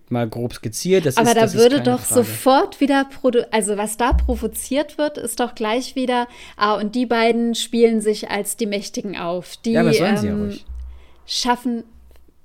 [0.08, 1.06] mal grob skizziert.
[1.06, 2.24] Das Aber ist, da würde doch Frage.
[2.24, 3.08] sofort wieder,
[3.50, 8.30] also was da provoziert wird, ist doch gleich wieder, ah, und die beiden spielen sich
[8.30, 9.56] als die Mächtigen auf.
[9.58, 10.64] Die Ja, aber sollen sie ja ähm, ruhig.
[11.26, 11.84] Schaffen,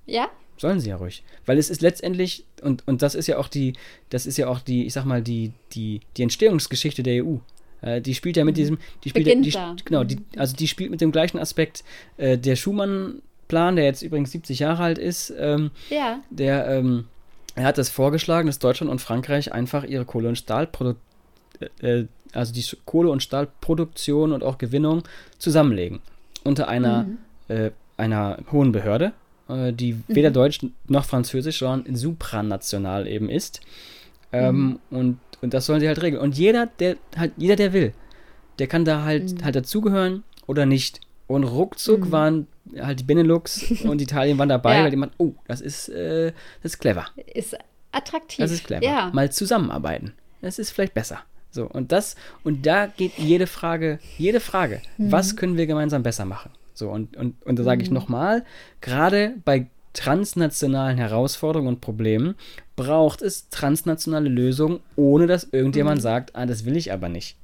[0.06, 0.28] ja?
[0.58, 1.24] Sollen sie ja ruhig.
[1.46, 3.74] Weil es ist letztendlich, und, und das ist ja auch die,
[4.10, 7.36] das ist ja auch die, ich sag mal, die, die, die Entstehungsgeschichte der EU.
[7.82, 9.76] Äh, die spielt ja mit diesem, die spielt Beginnt die, da.
[9.86, 11.84] genau, die, also die spielt mit dem gleichen Aspekt.
[12.18, 16.22] Äh, der Schumann-Plan, der jetzt übrigens 70 Jahre alt ist, ähm, Ja.
[16.32, 17.06] der, ähm,
[17.54, 21.02] er hat das vorgeschlagen, dass Deutschland und Frankreich einfach ihre Kohle- und Stahlproduktion,
[21.82, 25.04] äh, also die Kohle- und Stahlproduktion und auch Gewinnung
[25.38, 26.00] zusammenlegen.
[26.44, 27.18] Unter einer, Mhm.
[27.48, 29.14] äh, einer hohen Behörde,
[29.50, 30.04] äh, die Mhm.
[30.08, 33.62] weder deutsch noch französisch, sondern supranational eben ist.
[34.32, 34.98] Ähm, Mhm.
[34.98, 36.22] und, und das sollen sie halt regeln.
[36.22, 37.94] Und jeder, der halt, jeder, der will,
[38.60, 39.44] der kann da halt, Mhm.
[39.46, 41.02] halt dazugehören oder nicht.
[41.28, 42.48] Und ruckzuck waren
[42.80, 44.84] halt die Benelux und Italien waren dabei, Ja.
[44.84, 46.32] weil die meinten, oh, das ist, äh,
[46.64, 47.06] das ist clever.
[47.34, 47.58] Ist
[47.92, 48.38] attraktiv.
[48.40, 48.84] Das ist clever.
[48.84, 49.10] Ja.
[49.14, 50.14] Mal zusammenarbeiten.
[50.42, 51.20] Das ist vielleicht besser.
[51.52, 55.12] So, und das, und da geht jede Frage, jede Frage, Mhm.
[55.12, 56.52] was können wir gemeinsam besser machen?
[56.78, 57.84] So, und, und, und da sage Mhm.
[57.86, 58.44] ich nochmal,
[58.82, 62.36] gerade bei transnationalen Herausforderungen und Problemen
[62.76, 66.04] braucht es transnationale Lösungen, ohne dass irgendjemand Mhm.
[66.04, 67.36] sagt, ah, das will ich aber nicht.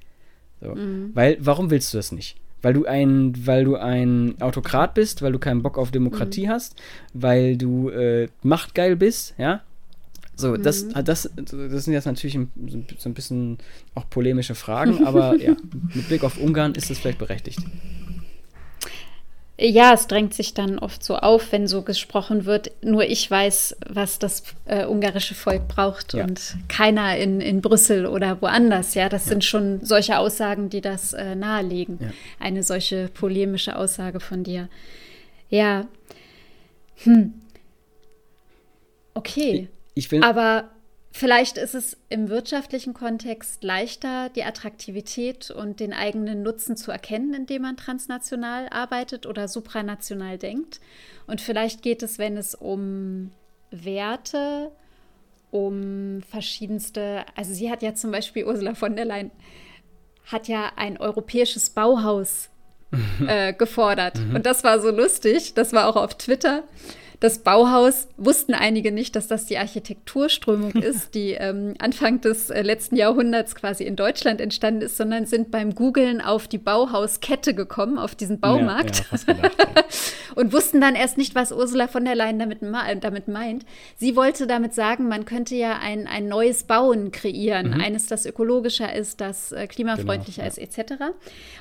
[0.61, 0.75] So.
[1.15, 2.38] Weil, warum willst du das nicht?
[2.61, 6.75] Weil du ein, weil du ein Autokrat bist, weil du keinen Bock auf Demokratie hast,
[7.13, 9.61] weil du äh, machtgeil bist, ja?
[10.36, 12.39] So, das, das, das sind jetzt natürlich
[12.97, 13.57] so ein bisschen
[13.95, 15.57] auch polemische Fragen, aber ja,
[15.93, 17.59] mit Blick auf Ungarn ist das vielleicht berechtigt.
[19.60, 22.72] Ja, es drängt sich dann oft so auf, wenn so gesprochen wird.
[22.82, 26.24] Nur ich weiß, was das äh, ungarische Volk braucht Ja.
[26.24, 28.95] und keiner in, in Brüssel oder woanders.
[28.95, 31.99] Ja, das sind schon solche Aussagen, die das äh, nahelegen.
[32.01, 32.08] Ja.
[32.39, 34.70] Eine solche polemische Aussage von dir.
[35.49, 35.86] Ja.
[37.04, 37.34] Hm.
[39.14, 39.70] Okay.
[39.93, 40.24] Ich, ich will.
[40.24, 40.70] Aber
[41.14, 47.34] vielleicht ist es im wirtschaftlichen Kontext leichter, die Attraktivität und den eigenen Nutzen zu erkennen,
[47.34, 50.82] indem man transnational arbeitet oder supranational denkt.
[51.28, 53.32] Und vielleicht geht es, wenn es um
[53.70, 54.72] Werte,
[55.51, 59.32] um verschiedenste, also sie hat ja zum Beispiel Ursula von der Leyen,
[60.26, 62.49] hat ja ein europäisches Bauhaus
[63.28, 64.18] äh, gefordert.
[64.18, 64.38] Mhm.
[64.38, 66.64] Und das war so lustig, das war auch auf Twitter
[67.24, 72.63] das Bauhaus wussten einige nicht, dass das die Architekturströmung ist, die ähm, Anfang des äh,
[72.63, 77.97] letzten Jahrhunderts quasi in Deutschland entstanden ist, sondern sind beim Googlen auf die Bauhauskette gekommen,
[77.97, 79.05] auf diesen Baumarkt.
[79.09, 79.84] Ja, ja, gedacht, ja.
[80.36, 82.59] und wussten dann erst nicht, was Ursula von der Leyen damit,
[82.99, 83.65] damit meint.
[83.95, 87.80] Sie wollte damit sagen, man könnte ja ein, ein neues Bauen kreieren, mhm.
[87.80, 90.95] eines, das ökologischer ist, das äh, klimafreundlicher genau, ist, etc.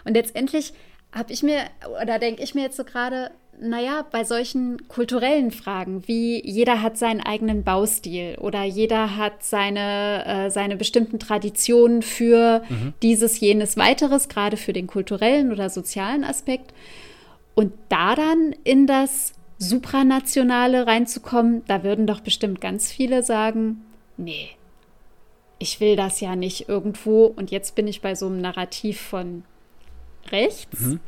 [0.04, 0.72] Und letztendlich
[1.12, 1.60] habe ich mir,
[2.02, 3.30] oder denke ich mir jetzt so gerade,
[3.60, 10.24] naja, bei solchen kulturellen Fragen, wie jeder hat seinen eigenen Baustil oder jeder hat seine,
[10.26, 12.94] äh, seine bestimmten Traditionen für mhm.
[13.02, 16.74] dieses, jenes, weiteres, gerade für den kulturellen oder sozialen Aspekt.
[17.54, 23.84] Und da dann in das Supranationale reinzukommen, da würden doch bestimmt ganz viele sagen,
[24.16, 24.48] nee,
[25.58, 27.26] ich will das ja nicht irgendwo.
[27.26, 29.44] Und jetzt bin ich bei so einem Narrativ von
[30.30, 30.80] rechts.
[30.80, 31.00] Mhm.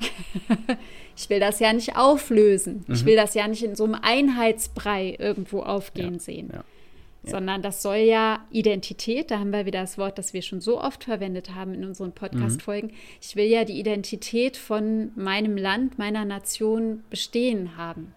[1.17, 2.85] ich will das ja nicht auflösen.
[2.87, 2.95] Mhm.
[2.95, 6.21] Ich will das ja nicht in so einem Einheitsbrei irgendwo aufgehen ja.
[6.21, 6.51] sehen.
[6.53, 6.65] Ja.
[7.25, 7.31] Ja.
[7.31, 10.79] Sondern das soll ja Identität, da haben wir wieder das Wort, das wir schon so
[10.81, 12.89] oft verwendet haben in unseren Podcast-Folgen.
[12.89, 12.95] Mhm.
[13.23, 18.13] Ich will ja die Identität von meinem Land, meiner Nation bestehen haben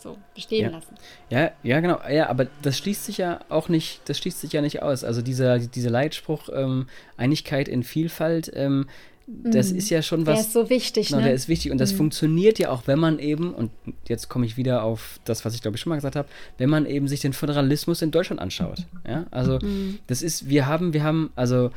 [0.00, 0.94] so bestehen lassen.
[1.30, 1.98] Ja, ja, genau.
[2.08, 5.04] Ja, aber das schließt sich ja auch nicht, das schließt sich ja nicht aus.
[5.04, 6.86] Also dieser, dieser Leitspruch ähm,
[7.16, 8.88] Einigkeit in Vielfalt, ähm,
[9.28, 10.34] das ist ja schon was.
[10.34, 11.26] Der ist so wichtig, genau, ne?
[11.26, 11.98] Der ist wichtig und das mhm.
[11.98, 13.70] funktioniert ja auch, wenn man eben, und
[14.08, 16.70] jetzt komme ich wieder auf das, was ich glaube ich schon mal gesagt habe, wenn
[16.70, 18.86] man eben sich den Föderalismus in Deutschland anschaut.
[19.06, 19.98] Ja, also mhm.
[20.06, 21.70] das ist, wir haben, wir haben, also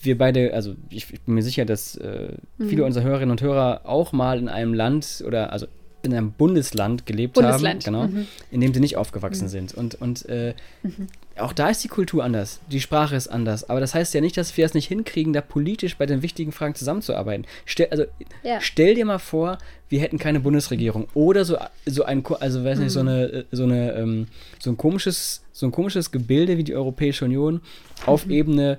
[0.00, 2.86] wir beide, also ich, ich bin mir sicher, dass äh, viele mhm.
[2.86, 5.66] unserer Hörerinnen und Hörer auch mal in einem Land oder also
[6.02, 7.86] in einem Bundesland gelebt Bundesland.
[7.86, 8.26] haben, genau, mhm.
[8.50, 9.48] in dem sie nicht aufgewachsen mhm.
[9.48, 9.74] sind.
[9.74, 11.08] Und, und äh, mhm.
[11.38, 13.68] auch da ist die Kultur anders, die Sprache ist anders.
[13.68, 16.52] Aber das heißt ja nicht, dass wir es nicht hinkriegen, da politisch bei den wichtigen
[16.52, 17.46] Fragen zusammenzuarbeiten.
[17.64, 18.04] Stell, also,
[18.42, 18.60] ja.
[18.60, 22.92] stell dir mal vor, wir hätten keine Bundesregierung oder so, so ein, also weiß nicht,
[22.92, 23.08] so mhm.
[23.08, 24.26] eine, so eine, ähm,
[24.58, 27.60] so ein komisches, so ein komisches Gebilde wie die Europäische Union
[28.06, 28.32] auf mhm.
[28.32, 28.78] Ebene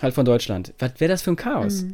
[0.00, 0.72] halt von Deutschland.
[0.78, 1.84] Was wäre das für ein Chaos?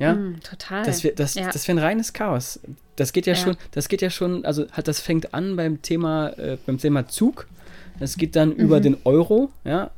[0.00, 0.84] Ja, mm, total.
[0.84, 1.50] Das wäre das, ja.
[1.52, 2.58] das wär ein reines Chaos.
[2.96, 5.82] Das geht ja, ja, schon, das geht ja schon, also halt, das fängt an beim
[5.82, 7.46] Thema, äh, beim Thema Zug.
[7.98, 8.56] Das geht dann mhm.
[8.56, 9.90] über den Euro, ja.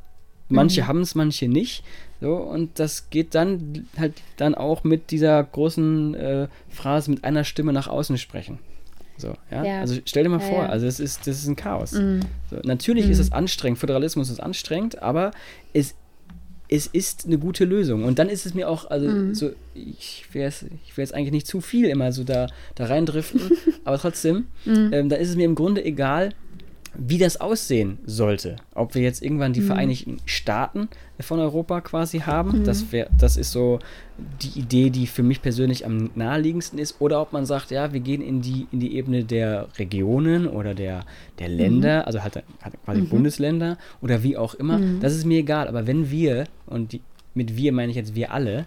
[0.49, 0.87] Manche mhm.
[0.87, 1.83] haben es, manche nicht.
[2.19, 7.45] So, und das geht dann halt dann auch mit dieser großen äh, Phrase mit einer
[7.45, 8.59] Stimme nach außen sprechen.
[9.17, 9.63] So, ja?
[9.63, 9.79] ja.
[9.79, 10.69] Also stell dir mal ja, vor, ja.
[10.69, 11.93] also das ist, das ist ein Chaos.
[11.93, 12.21] Mhm.
[12.49, 13.23] So, natürlich ist mhm.
[13.23, 15.31] es anstrengend, Föderalismus ist anstrengend, aber
[15.71, 15.95] es
[16.73, 18.03] es ist eine gute Lösung.
[18.03, 19.35] Und dann ist es mir auch, also mhm.
[19.35, 22.85] so, ich will jetzt, ich will jetzt eigentlich nicht zu viel immer so da, da
[22.85, 23.41] reindriften,
[23.83, 24.89] aber trotzdem, mhm.
[24.91, 26.33] ähm, da ist es mir im Grunde egal,
[26.95, 28.57] wie das aussehen sollte.
[28.75, 29.67] Ob wir jetzt irgendwann die mhm.
[29.67, 30.89] Vereinigten Staaten
[31.19, 32.63] von Europa quasi haben, mhm.
[32.63, 33.79] das, wär, das ist so
[34.41, 37.99] die Idee, die für mich persönlich am naheliegendsten ist, oder ob man sagt, ja, wir
[37.99, 41.05] gehen in die, in die Ebene der Regionen oder der,
[41.39, 42.05] der Länder, mhm.
[42.05, 43.09] also halt, halt quasi mhm.
[43.09, 44.99] Bundesländer oder wie auch immer, mhm.
[44.99, 45.67] das ist mir egal.
[45.67, 47.01] Aber wenn wir, und die,
[47.33, 48.65] mit wir meine ich jetzt wir alle,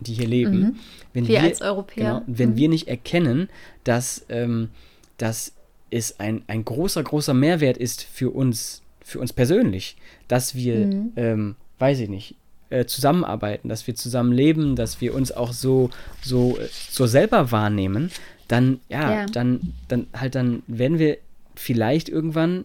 [0.00, 0.76] die hier leben, mhm.
[1.12, 3.48] wenn wir, wir als Europäer, genau, wenn wir nicht erkennen,
[3.84, 4.70] dass, ähm,
[5.16, 5.52] dass
[5.90, 9.96] es ein, ein großer, großer Mehrwert ist für uns, für uns persönlich,
[10.28, 11.12] dass wir, mhm.
[11.16, 12.34] ähm, weiß ich nicht,
[12.70, 16.58] äh, zusammenarbeiten, dass wir zusammen leben, dass wir uns auch so, so,
[16.90, 18.10] so selber wahrnehmen,
[18.46, 21.18] dann, ja, ja, dann, dann halt, dann werden wir
[21.54, 22.64] vielleicht irgendwann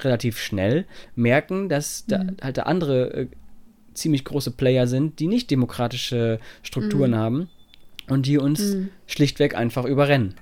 [0.00, 2.36] relativ schnell merken, dass da mhm.
[2.42, 3.26] halt da andere äh,
[3.94, 7.16] ziemlich große Player sind, die nicht demokratische Strukturen mhm.
[7.16, 7.50] haben
[8.08, 8.88] und die uns mhm.
[9.06, 10.34] schlichtweg einfach überrennen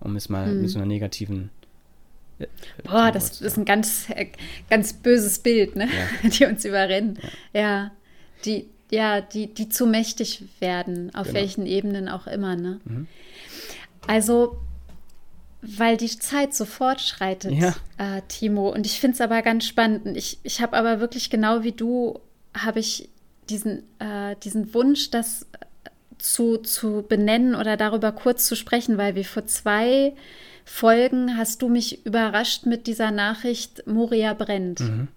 [0.00, 0.62] um es mal hm.
[0.62, 1.50] mit so einer negativen.
[2.38, 2.46] Äh,
[2.84, 4.26] Boah, das ist ein ganz, äh,
[4.70, 5.86] ganz böses Bild, ne?
[6.22, 6.28] Ja.
[6.30, 7.18] Die uns überrennen.
[7.52, 7.60] Ja.
[7.60, 7.90] ja.
[8.44, 11.40] Die, ja, die, die zu mächtig werden, auf genau.
[11.40, 12.80] welchen Ebenen auch immer, ne?
[12.84, 13.06] Mhm.
[14.06, 14.58] Also,
[15.60, 17.74] weil die Zeit so fortschreitet, ja.
[17.98, 18.70] äh, Timo.
[18.70, 20.16] Und ich finde es aber ganz spannend.
[20.16, 22.20] Ich, ich habe aber wirklich genau wie du,
[22.54, 23.10] habe ich
[23.50, 25.46] diesen, äh, diesen Wunsch, dass
[26.18, 30.14] zu, zu benennen oder darüber kurz zu sprechen, weil wir vor zwei
[30.64, 34.80] Folgen hast du mich überrascht mit dieser Nachricht, Moria brennt.
[34.80, 35.08] Mhm.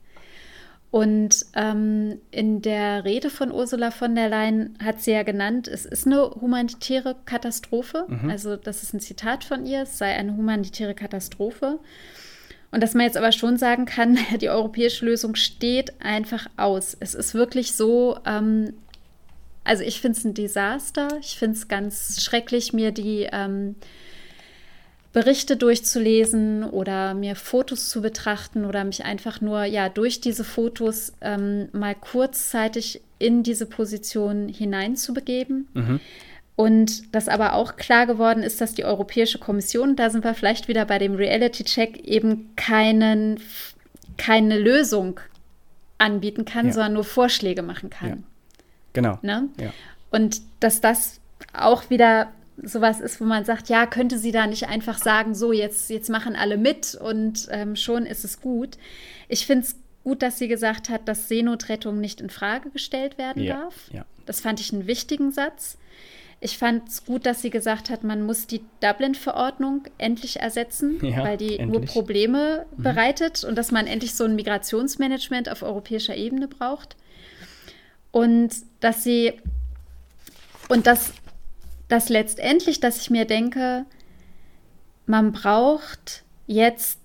[0.92, 5.86] Und ähm, in der Rede von Ursula von der Leyen hat sie ja genannt, es
[5.86, 8.06] ist eine humanitäre Katastrophe.
[8.10, 8.30] Mhm.
[8.30, 11.80] Also das ist ein Zitat von ihr, es sei eine humanitäre Katastrophe.
[12.72, 16.96] Und dass man jetzt aber schon sagen kann, die europäische Lösung steht einfach aus.
[17.00, 18.74] Es ist wirklich so, ähm,
[19.64, 21.08] also ich finde es ein Desaster.
[21.22, 23.76] Ich finde es ganz schrecklich, mir die ähm,
[25.14, 31.14] Berichte durchzulesen oder mir Fotos zu betrachten oder mich einfach nur ja durch diese Fotos
[31.22, 35.68] ähm, mal kurzzeitig in diese Position hineinzubegeben.
[35.74, 36.00] Mhm.
[36.56, 40.68] Und dass aber auch klar geworden ist, dass die Europäische Kommission, da sind wir vielleicht
[40.68, 43.40] wieder bei dem Reality-Check, eben keinen,
[44.18, 45.20] keine Lösung
[45.98, 46.74] anbieten kann, ja.
[46.74, 48.10] sondern nur Vorschläge machen kann.
[48.10, 48.18] Ja.
[48.94, 49.18] Genau.
[49.22, 49.50] Ne?
[49.60, 49.74] Ja.
[50.10, 51.20] Und dass das
[51.54, 52.32] auch wieder
[52.64, 56.10] sowas ist, wo man sagt, ja, könnte sie da nicht einfach sagen, so, jetzt, jetzt
[56.10, 58.78] machen alle mit und ähm, schon ist es gut.
[59.28, 63.44] Ich finde es gut, dass sie gesagt hat, dass Seenotrettung nicht in Frage gestellt werden
[63.44, 63.76] ja, darf.
[63.92, 64.06] Ja.
[64.26, 65.78] Das fand ich einen wichtigen Satz.
[66.44, 71.24] Ich fand es gut, dass sie gesagt hat, man muss die Dublin-Verordnung endlich ersetzen, ja,
[71.24, 71.80] weil die endlich.
[71.80, 72.84] nur Probleme mhm.
[72.84, 76.96] bereitet und dass man endlich so ein Migrationsmanagement auf europäischer Ebene braucht.
[78.12, 78.50] Und
[78.82, 79.34] dass sie
[80.68, 81.14] und dass
[81.92, 83.86] dass letztendlich, dass ich mir denke,
[85.06, 87.00] man braucht jetzt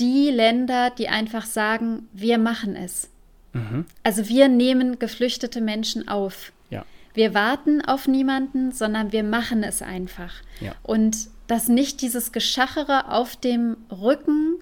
[0.00, 3.08] die Länder, die einfach sagen, wir machen es.
[3.52, 3.86] Mhm.
[4.02, 6.52] Also wir nehmen geflüchtete Menschen auf.
[6.70, 6.84] Ja.
[7.14, 10.34] Wir warten auf niemanden, sondern wir machen es einfach.
[10.60, 10.74] Ja.
[10.82, 14.56] Und dass nicht dieses Geschachere auf dem Rücken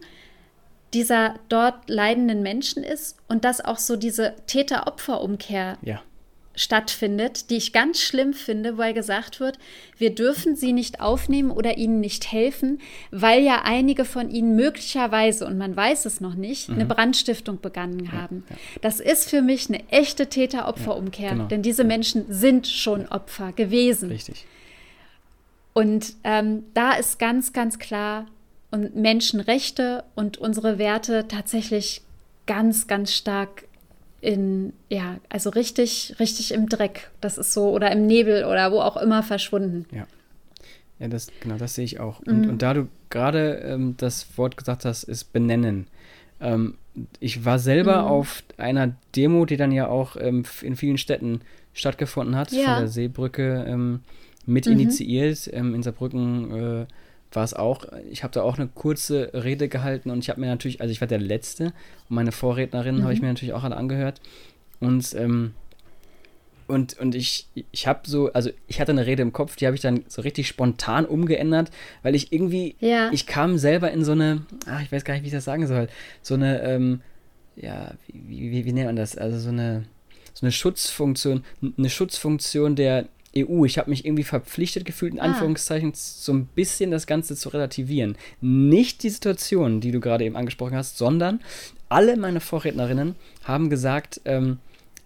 [0.97, 6.03] dieser dort leidenden Menschen ist und dass auch so diese Täter-Opfer-Umkehr ja
[6.57, 9.59] stattfindet, die ich ganz schlimm finde, weil gesagt wird,
[9.99, 12.81] wir dürfen sie nicht aufnehmen oder ihnen nicht helfen,
[13.11, 16.77] weil ja einige von ihnen möglicherweise, und man weiß es noch nicht, mhm.
[16.77, 18.45] eine Brandstiftung begangen haben.
[18.49, 18.63] Ja, ja.
[18.81, 21.45] Das ist für mich eine echte Täter-Opfer-Umkehr, genau.
[21.45, 24.09] denn diese Menschen sind schon Opfer gewesen.
[24.09, 24.47] Richtig.
[25.75, 28.27] Und ähm, da ist ganz, ganz klar,
[28.71, 32.03] und Menschenrechte und unsere Werte tatsächlich
[32.47, 33.65] ganz, ganz stark
[34.21, 37.11] in, ja, also richtig, richtig im Dreck.
[37.21, 39.87] Das ist so, oder im Nebel oder wo auch immer verschwunden.
[39.93, 40.07] Ja.
[40.99, 42.21] Ja, das, genau, das sehe ich auch.
[42.21, 42.49] Und, mhm.
[42.51, 45.89] und da du gerade ähm, das Wort gesagt hast, ist benennen.
[46.41, 46.79] Ähm,
[47.21, 48.09] ich war selber mhm.
[48.09, 51.43] auf einer Demo, die dann ja auch ähm, in vielen Städten
[51.75, 52.65] stattgefunden hat, ja.
[52.65, 54.01] von der Seebrücke ähm,
[54.47, 54.73] mit mhm.
[54.73, 55.51] initiiert.
[55.53, 56.87] Ähm, in Saarbrücken äh,
[57.33, 60.47] war es auch, ich habe da auch eine kurze Rede gehalten und ich habe mir
[60.47, 61.67] natürlich, also ich war der Letzte
[62.09, 63.05] und meine Vorrednerinnen mhm.
[63.05, 64.21] habe ich mir natürlich auch alle angehört.
[64.81, 65.55] Und, ähm,
[66.67, 69.77] und, und ich, ich habe so, also ich hatte eine Rede im Kopf, die habe
[69.77, 71.71] ich dann so richtig spontan umgeändert,
[72.03, 73.11] weil ich irgendwie, ja.
[73.13, 75.67] ich kam selber in so eine, ach, ich weiß gar nicht, wie ich das sagen
[75.67, 75.89] soll,
[76.23, 77.01] so eine, ähm,
[77.55, 79.17] ja, wie, wie, wie nennt man das?
[79.17, 79.85] Also so eine,
[80.35, 81.45] so eine Schutzfunktion,
[81.79, 83.07] eine Schutzfunktion der,
[83.37, 83.65] EU.
[83.65, 85.25] Ich habe mich irgendwie verpflichtet gefühlt, in ah.
[85.25, 88.17] Anführungszeichen, so ein bisschen das Ganze zu relativieren.
[88.41, 91.41] Nicht die Situation, die du gerade eben angesprochen hast, sondern
[91.89, 94.59] alle meine Vorrednerinnen haben gesagt, ähm,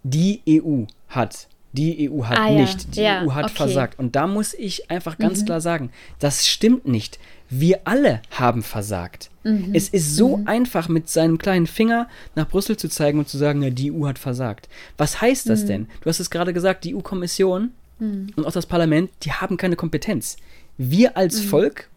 [0.03, 1.49] die EU hat.
[1.73, 2.97] Die EU hat ah, nicht.
[2.97, 3.23] Die ja.
[3.23, 3.55] EU hat okay.
[3.55, 3.99] versagt.
[3.99, 5.47] Und da muss ich einfach ganz mhm.
[5.47, 7.21] klar sagen, das stimmt nicht.
[7.49, 9.31] Wir alle haben versagt.
[9.45, 9.71] Mhm.
[9.73, 10.49] Es ist so mhm.
[10.49, 14.07] einfach, mit seinem kleinen Finger nach Brüssel zu zeigen und zu sagen, ja, die EU
[14.07, 14.69] hat versagt.
[14.97, 15.67] Was heißt das mhm.
[15.67, 15.89] denn?
[16.01, 17.71] Du hast es gerade gesagt, die EU-Kommission
[18.01, 18.29] mhm.
[18.37, 20.37] und auch das Parlament, die haben keine Kompetenz.
[20.79, 21.49] Wir als mhm.
[21.49, 21.89] Volk,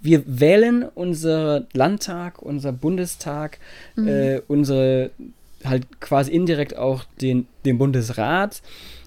[0.00, 3.58] wir wählen unser Landtag, unser Bundestag,
[3.96, 4.08] mhm.
[4.08, 5.10] äh, unsere
[5.64, 8.62] halt quasi indirekt auch den, den Bundesrat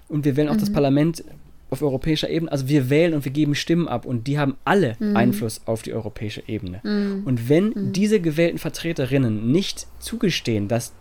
[0.08, 0.74] und wir wählen auch das mhm.
[0.74, 1.24] Parlament
[1.70, 2.52] auf europäischer Ebene.
[2.52, 5.16] Also wir wählen und wir geben Stimmen ab und die haben alle mhm.
[5.16, 6.80] Einfluss auf die europäische Ebene.
[6.84, 7.22] Mhm.
[7.24, 10.92] Und wenn diese gewählten Vertreterinnen nicht zugestehen, dass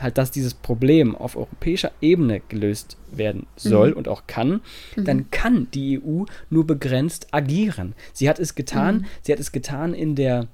[0.00, 3.96] halt, dass dieses Problem auf europäischer Ebene gelöst werden soll mhm.
[3.96, 4.60] und auch kann,
[4.96, 5.04] mhm.
[5.04, 7.94] dann kann die EU nur begrenzt agieren.
[8.12, 9.04] Sie hat es getan, mhm.
[9.22, 10.46] sie hat es getan in der,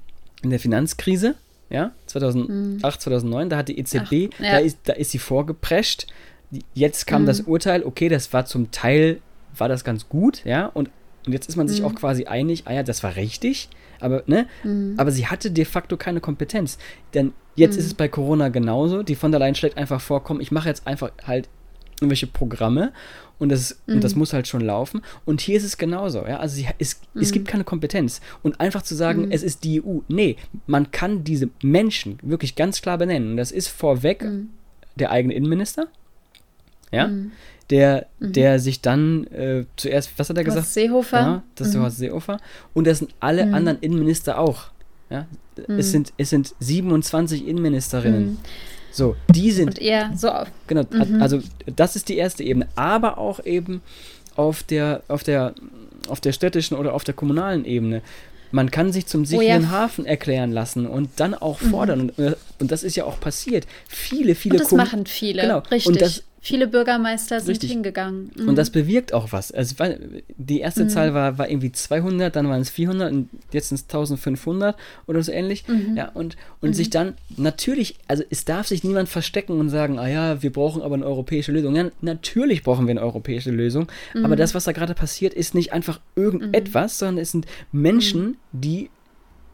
[0.43, 1.35] in der Finanzkrise,
[1.71, 3.51] ja, 2008, 2009, mhm.
[3.51, 4.31] da hat die EZB, Ach, ja.
[4.53, 6.07] da, ist, da ist sie vorgeprescht.
[6.75, 7.49] Jetzt kam das mhm.
[7.49, 9.21] Urteil, okay, das war zum Teil,
[9.57, 10.91] war das ganz gut, ja, und,
[11.27, 11.87] und jetzt ist man sich mhm.
[11.87, 13.69] auch quasi einig, ah ja, das war richtig,
[14.01, 14.47] aber, ne,
[14.97, 16.79] aber sie hatte de facto keine Kompetenz.
[17.15, 17.81] Denn Jetzt mhm.
[17.81, 19.03] ist es bei Corona genauso.
[19.03, 21.49] Die von der Leyen schlägt einfach vor, komm, ich mache jetzt einfach halt
[22.01, 22.93] irgendwelche Programme
[23.39, 23.95] und das, mhm.
[23.95, 24.21] und das mhm.
[24.21, 25.03] muss halt schon laufen.
[25.25, 26.27] Und hier ist es genauso.
[26.27, 26.39] Ja?
[26.39, 27.23] Also sie, es, mhm.
[27.23, 28.21] es gibt keine Kompetenz.
[28.43, 29.33] Und einfach zu sagen, mhm.
[29.33, 33.37] es ist die EU, nee, man kann diese Menschen wirklich ganz klar benennen.
[33.37, 34.51] Das ist vorweg mhm.
[34.97, 35.89] der eigene Innenminister.
[36.93, 37.11] Ja.
[37.71, 40.65] Der, der sich dann äh, zuerst, was hat er gesagt?
[40.65, 41.21] Horst Seehofer.
[41.21, 42.39] Ja, das ist Horst Seehofer.
[42.75, 44.65] Und das sind alle anderen Innenminister auch.
[45.09, 45.27] Ja?
[45.69, 45.79] Mhm.
[45.79, 48.25] Es, sind, es sind 27 Innenministerinnen.
[48.25, 48.39] Mhm.
[48.91, 49.69] So, die sind.
[49.69, 50.49] Und eher so auf.
[50.67, 51.23] Genau, mhm.
[51.23, 51.41] also
[51.75, 52.69] das ist die erste Ebene.
[52.75, 53.81] Aber auch eben
[54.37, 55.55] auf der, auf der,
[56.09, 58.03] auf der städtischen oder auf der kommunalen Ebene.
[58.51, 59.71] Man kann sich zum sicheren oh ja.
[59.71, 62.01] Hafen erklären lassen und dann auch fordern.
[62.01, 62.13] Mhm.
[62.17, 63.67] Und, äh, und das ist ja auch passiert.
[63.89, 65.59] Viele, viele Und das Kom machen viele, genau.
[65.61, 65.87] richtig.
[65.87, 67.71] Und das, Viele Bürgermeister sind Richtig.
[67.71, 68.33] hingegangen.
[68.35, 68.49] Mhm.
[68.49, 69.53] Und das bewirkt auch was.
[69.53, 69.77] Also
[70.37, 70.89] die erste mhm.
[70.89, 74.77] Zahl war, war irgendwie 200, dann waren es 400 und jetzt sind es 1500
[75.07, 75.69] oder so ähnlich.
[75.69, 75.97] Mhm.
[75.97, 76.75] Ja, und, und mhm.
[76.75, 80.83] sich dann natürlich, also es darf sich niemand verstecken und sagen, ah ja, wir brauchen
[80.83, 81.77] aber eine europäische Lösung.
[81.77, 84.39] Ja, natürlich brauchen wir eine europäische Lösung, aber mhm.
[84.39, 86.99] das, was da gerade passiert, ist nicht einfach irgendetwas, mhm.
[86.99, 88.91] sondern es sind Menschen, die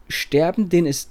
[0.09, 1.09] sterben, denen es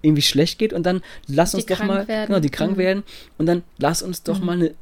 [0.00, 2.28] irgendwie schlecht geht und dann lass uns die doch mal, werden.
[2.28, 3.02] genau, die krank werden
[3.36, 4.74] und dann lass uns doch mal eine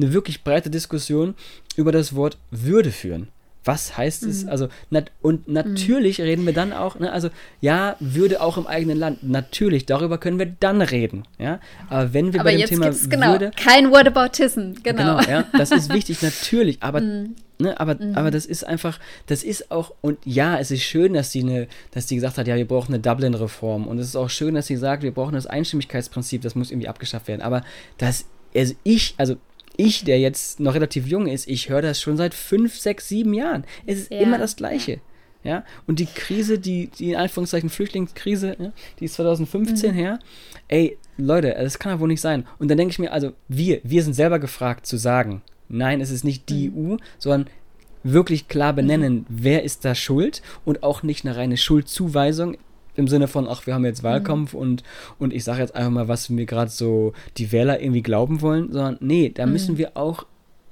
[0.00, 1.34] eine wirklich breite Diskussion
[1.76, 3.28] über das Wort Würde führen.
[3.64, 4.44] Was heißt es?
[4.44, 4.48] Mhm.
[4.48, 6.24] Also, nat und natürlich mhm.
[6.24, 7.28] reden wir dann auch, ne, also
[7.60, 9.22] ja, Würde auch im eigenen Land.
[9.22, 11.24] Natürlich, darüber können wir dann reden.
[11.38, 11.60] Ja?
[11.90, 13.50] Aber wenn wir aber bei dem Thema genau, Würde.
[13.56, 15.18] Kein Whataboutism, genau.
[15.18, 16.82] Genau, ja, das ist wichtig, natürlich.
[16.82, 17.36] Aber, mhm.
[17.58, 18.14] ne, aber, mhm.
[18.14, 21.68] aber das ist einfach, das ist auch, und ja, es ist schön, dass die, eine,
[21.90, 23.86] dass die gesagt hat, ja, wir brauchen eine Dublin-Reform.
[23.86, 26.88] Und es ist auch schön, dass sie sagt, wir brauchen das Einstimmigkeitsprinzip, das muss irgendwie
[26.88, 27.42] abgeschafft werden.
[27.42, 27.62] Aber
[27.98, 28.24] das,
[28.54, 29.36] also ich, also
[29.76, 33.34] ich, der jetzt noch relativ jung ist, ich höre das schon seit fünf, sechs, sieben
[33.34, 33.64] Jahren.
[33.86, 34.20] Es ist ja.
[34.20, 35.00] immer das Gleiche.
[35.42, 39.94] Ja, und die Krise, die, die in Anführungszeichen Flüchtlingskrise, ja, die ist 2015 mhm.
[39.94, 40.18] her.
[40.68, 42.46] Ey, Leute, das kann ja wohl nicht sein.
[42.58, 46.10] Und dann denke ich mir, also wir, wir sind selber gefragt zu sagen, nein, es
[46.10, 46.92] ist nicht die mhm.
[46.92, 47.48] EU, sondern
[48.02, 49.24] wirklich klar benennen, mhm.
[49.28, 52.58] wer ist da schuld und auch nicht eine reine Schuldzuweisung
[52.96, 54.60] im Sinne von, ach, wir haben jetzt Wahlkampf mhm.
[54.60, 54.82] und,
[55.18, 58.72] und ich sage jetzt einfach mal, was mir gerade so die Wähler irgendwie glauben wollen,
[58.72, 59.52] sondern nee, da mhm.
[59.52, 60.26] müssen wir auch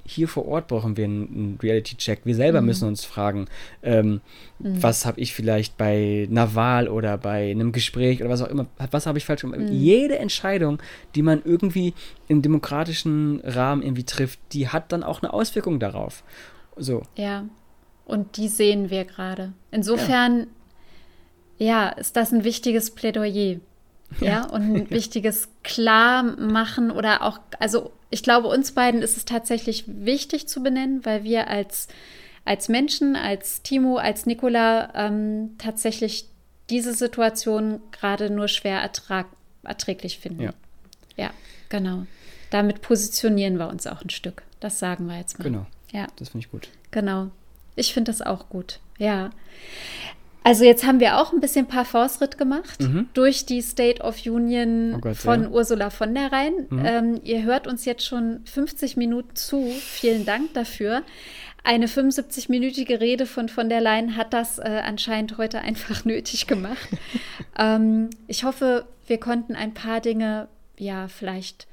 [0.09, 2.21] hier vor Ort brauchen wir einen Reality-Check.
[2.25, 2.67] Wir selber mhm.
[2.67, 3.47] müssen uns fragen,
[3.83, 4.23] ähm,
[4.59, 4.83] mhm.
[4.83, 8.67] was habe ich vielleicht bei einer Wahl oder bei einem Gespräch oder was auch immer,
[8.91, 9.61] was habe ich falsch gemacht.
[9.61, 9.73] Mhm.
[9.73, 10.79] Jede Entscheidung,
[11.15, 11.93] die man irgendwie
[12.27, 16.25] im demokratischen Rahmen irgendwie trifft, die hat dann auch eine Auswirkung darauf.
[16.77, 17.03] So.
[17.17, 17.45] Ja,
[18.07, 19.53] und die sehen wir gerade.
[19.71, 20.47] Insofern ja
[21.59, 23.59] ja, ist das ein wichtiges Plädoyer.
[24.21, 29.25] Ja, ja und ein wichtiges Klarmachen oder auch, also ich glaube, uns beiden ist es
[29.25, 31.89] tatsächlich wichtig zu benennen, weil wir als,
[32.45, 36.27] als Menschen, als Timo, als Nicola ähm, tatsächlich
[36.71, 39.27] diese Situation gerade nur schwer ertrag,
[39.63, 40.43] erträglich finden.
[40.43, 40.53] Ja.
[41.17, 41.31] ja,
[41.69, 42.07] genau.
[42.51, 44.43] Damit positionieren wir uns auch ein Stück.
[44.61, 45.45] Das sagen wir jetzt mal.
[45.45, 45.67] Genau.
[45.93, 46.07] Ja.
[46.17, 46.69] Das finde ich gut.
[46.91, 47.31] Genau.
[47.77, 48.81] Ich finde das auch gut.
[48.99, 49.31] Ja.
[50.45, 53.09] Also jetzt haben wir auch ein bisschen Parforce-Ritt gemacht mhm.
[53.13, 55.49] durch die State of Union oh Gott, von ja.
[55.51, 56.67] Ursula von der Rhein.
[56.71, 56.85] Mhm.
[56.85, 59.71] Ähm, ihr hört uns jetzt schon 50 Minuten zu.
[59.79, 61.03] Vielen Dank dafür.
[61.65, 66.89] Eine 75-minütige Rede von von der Leyen hat das äh, anscheinend heute einfach nötig gemacht.
[67.59, 71.67] ähm, ich hoffe, wir konnten ein paar Dinge ja vielleicht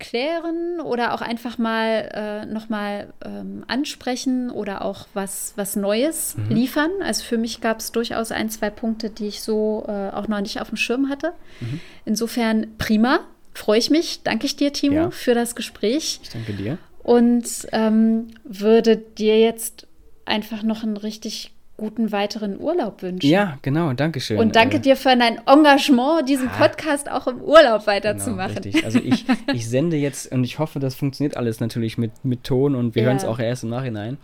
[0.00, 6.56] klären oder auch einfach mal äh, nochmal ähm, ansprechen oder auch was, was Neues mhm.
[6.56, 6.90] liefern.
[7.04, 10.40] Also für mich gab es durchaus ein, zwei Punkte, die ich so äh, auch noch
[10.40, 11.32] nicht auf dem Schirm hatte.
[11.60, 11.80] Mhm.
[12.04, 13.20] Insofern prima,
[13.54, 14.22] freue ich mich.
[14.24, 15.10] Danke ich dir, Timo, ja.
[15.10, 16.20] für das Gespräch.
[16.22, 16.78] Ich danke dir.
[17.02, 19.86] Und ähm, würde dir jetzt
[20.24, 23.26] einfach noch einen richtig guten weiteren Urlaub wünschen.
[23.26, 24.38] Ja, genau, danke schön.
[24.38, 28.56] Und danke äh, dir für dein Engagement, diesen ah, Podcast auch im Urlaub weiterzumachen.
[28.56, 28.84] Genau, richtig.
[28.84, 29.24] Also ich,
[29.54, 33.02] ich sende jetzt und ich hoffe, das funktioniert alles natürlich mit, mit Ton und wir
[33.02, 33.08] ja.
[33.08, 34.18] hören es auch erst im Nachhinein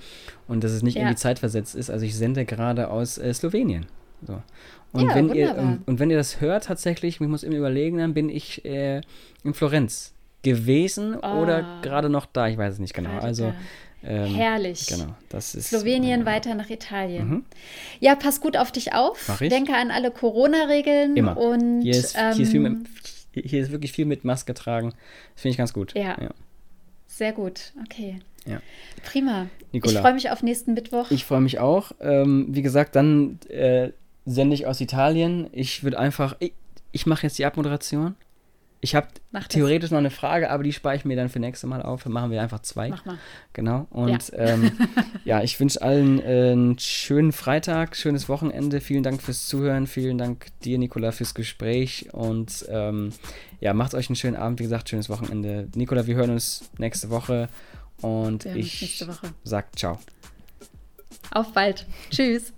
[0.46, 1.02] und dass es nicht ja.
[1.02, 1.88] irgendwie zeitversetzt ist.
[1.88, 3.86] Also ich sende gerade aus äh, Slowenien.
[4.26, 4.42] So.
[4.92, 7.96] Und, ja, wenn ihr, und, und, wenn ihr das hört tatsächlich, ich muss immer überlegen,
[7.96, 9.00] dann bin ich äh,
[9.44, 11.40] in Florenz gewesen oh.
[11.40, 13.18] oder gerade noch da, ich weiß es nicht genau.
[13.18, 13.54] Also
[14.06, 14.86] ähm, Herrlich.
[14.86, 15.70] Genau, das ist.
[15.70, 17.28] Slowenien äh, weiter nach Italien.
[17.28, 17.44] Mhm.
[17.98, 19.26] Ja, pass gut auf dich auf.
[19.26, 19.48] Mach ich.
[19.48, 21.16] Denke an alle Corona-Regeln.
[21.16, 21.36] Immer.
[21.36, 22.86] Und, hier, ist, ähm, hier, ist mit,
[23.32, 24.90] hier, ist, wirklich viel mit Maske tragen.
[25.34, 25.94] Das finde ich ganz gut.
[25.94, 26.16] Ja.
[26.20, 26.30] ja.
[27.08, 27.72] Sehr gut.
[27.84, 28.20] Okay.
[28.46, 28.60] Ja.
[29.04, 29.48] Prima.
[29.72, 29.94] Nicola.
[29.94, 31.10] Ich freue mich auf nächsten Mittwoch.
[31.10, 31.90] Ich freue mich auch.
[32.00, 33.90] Ähm, wie gesagt, dann äh,
[34.24, 35.48] sende ich aus Italien.
[35.50, 36.36] Ich würde einfach.
[36.38, 36.52] Ich,
[36.92, 38.14] ich mache jetzt die Abmoderation.
[38.86, 39.08] Ich habe
[39.48, 42.04] theoretisch noch eine Frage, aber die spare ich mir dann für nächste Mal auf.
[42.04, 42.90] Dann machen wir einfach zwei.
[42.90, 43.18] Mach mal.
[43.52, 43.88] Genau.
[43.90, 44.70] Und ja, ähm,
[45.24, 48.80] ja ich wünsche allen äh, einen schönen Freitag, schönes Wochenende.
[48.80, 49.88] Vielen Dank fürs Zuhören.
[49.88, 52.10] Vielen Dank dir, Nicola, fürs Gespräch.
[52.12, 53.10] Und ähm,
[53.58, 54.60] ja, macht euch einen schönen Abend.
[54.60, 55.66] Wie gesagt, schönes Wochenende.
[55.74, 57.48] Nicola, wir hören uns nächste Woche.
[58.02, 59.04] Und ich
[59.42, 59.98] sag ciao.
[61.32, 61.86] Auf bald.
[62.10, 62.52] Tschüss.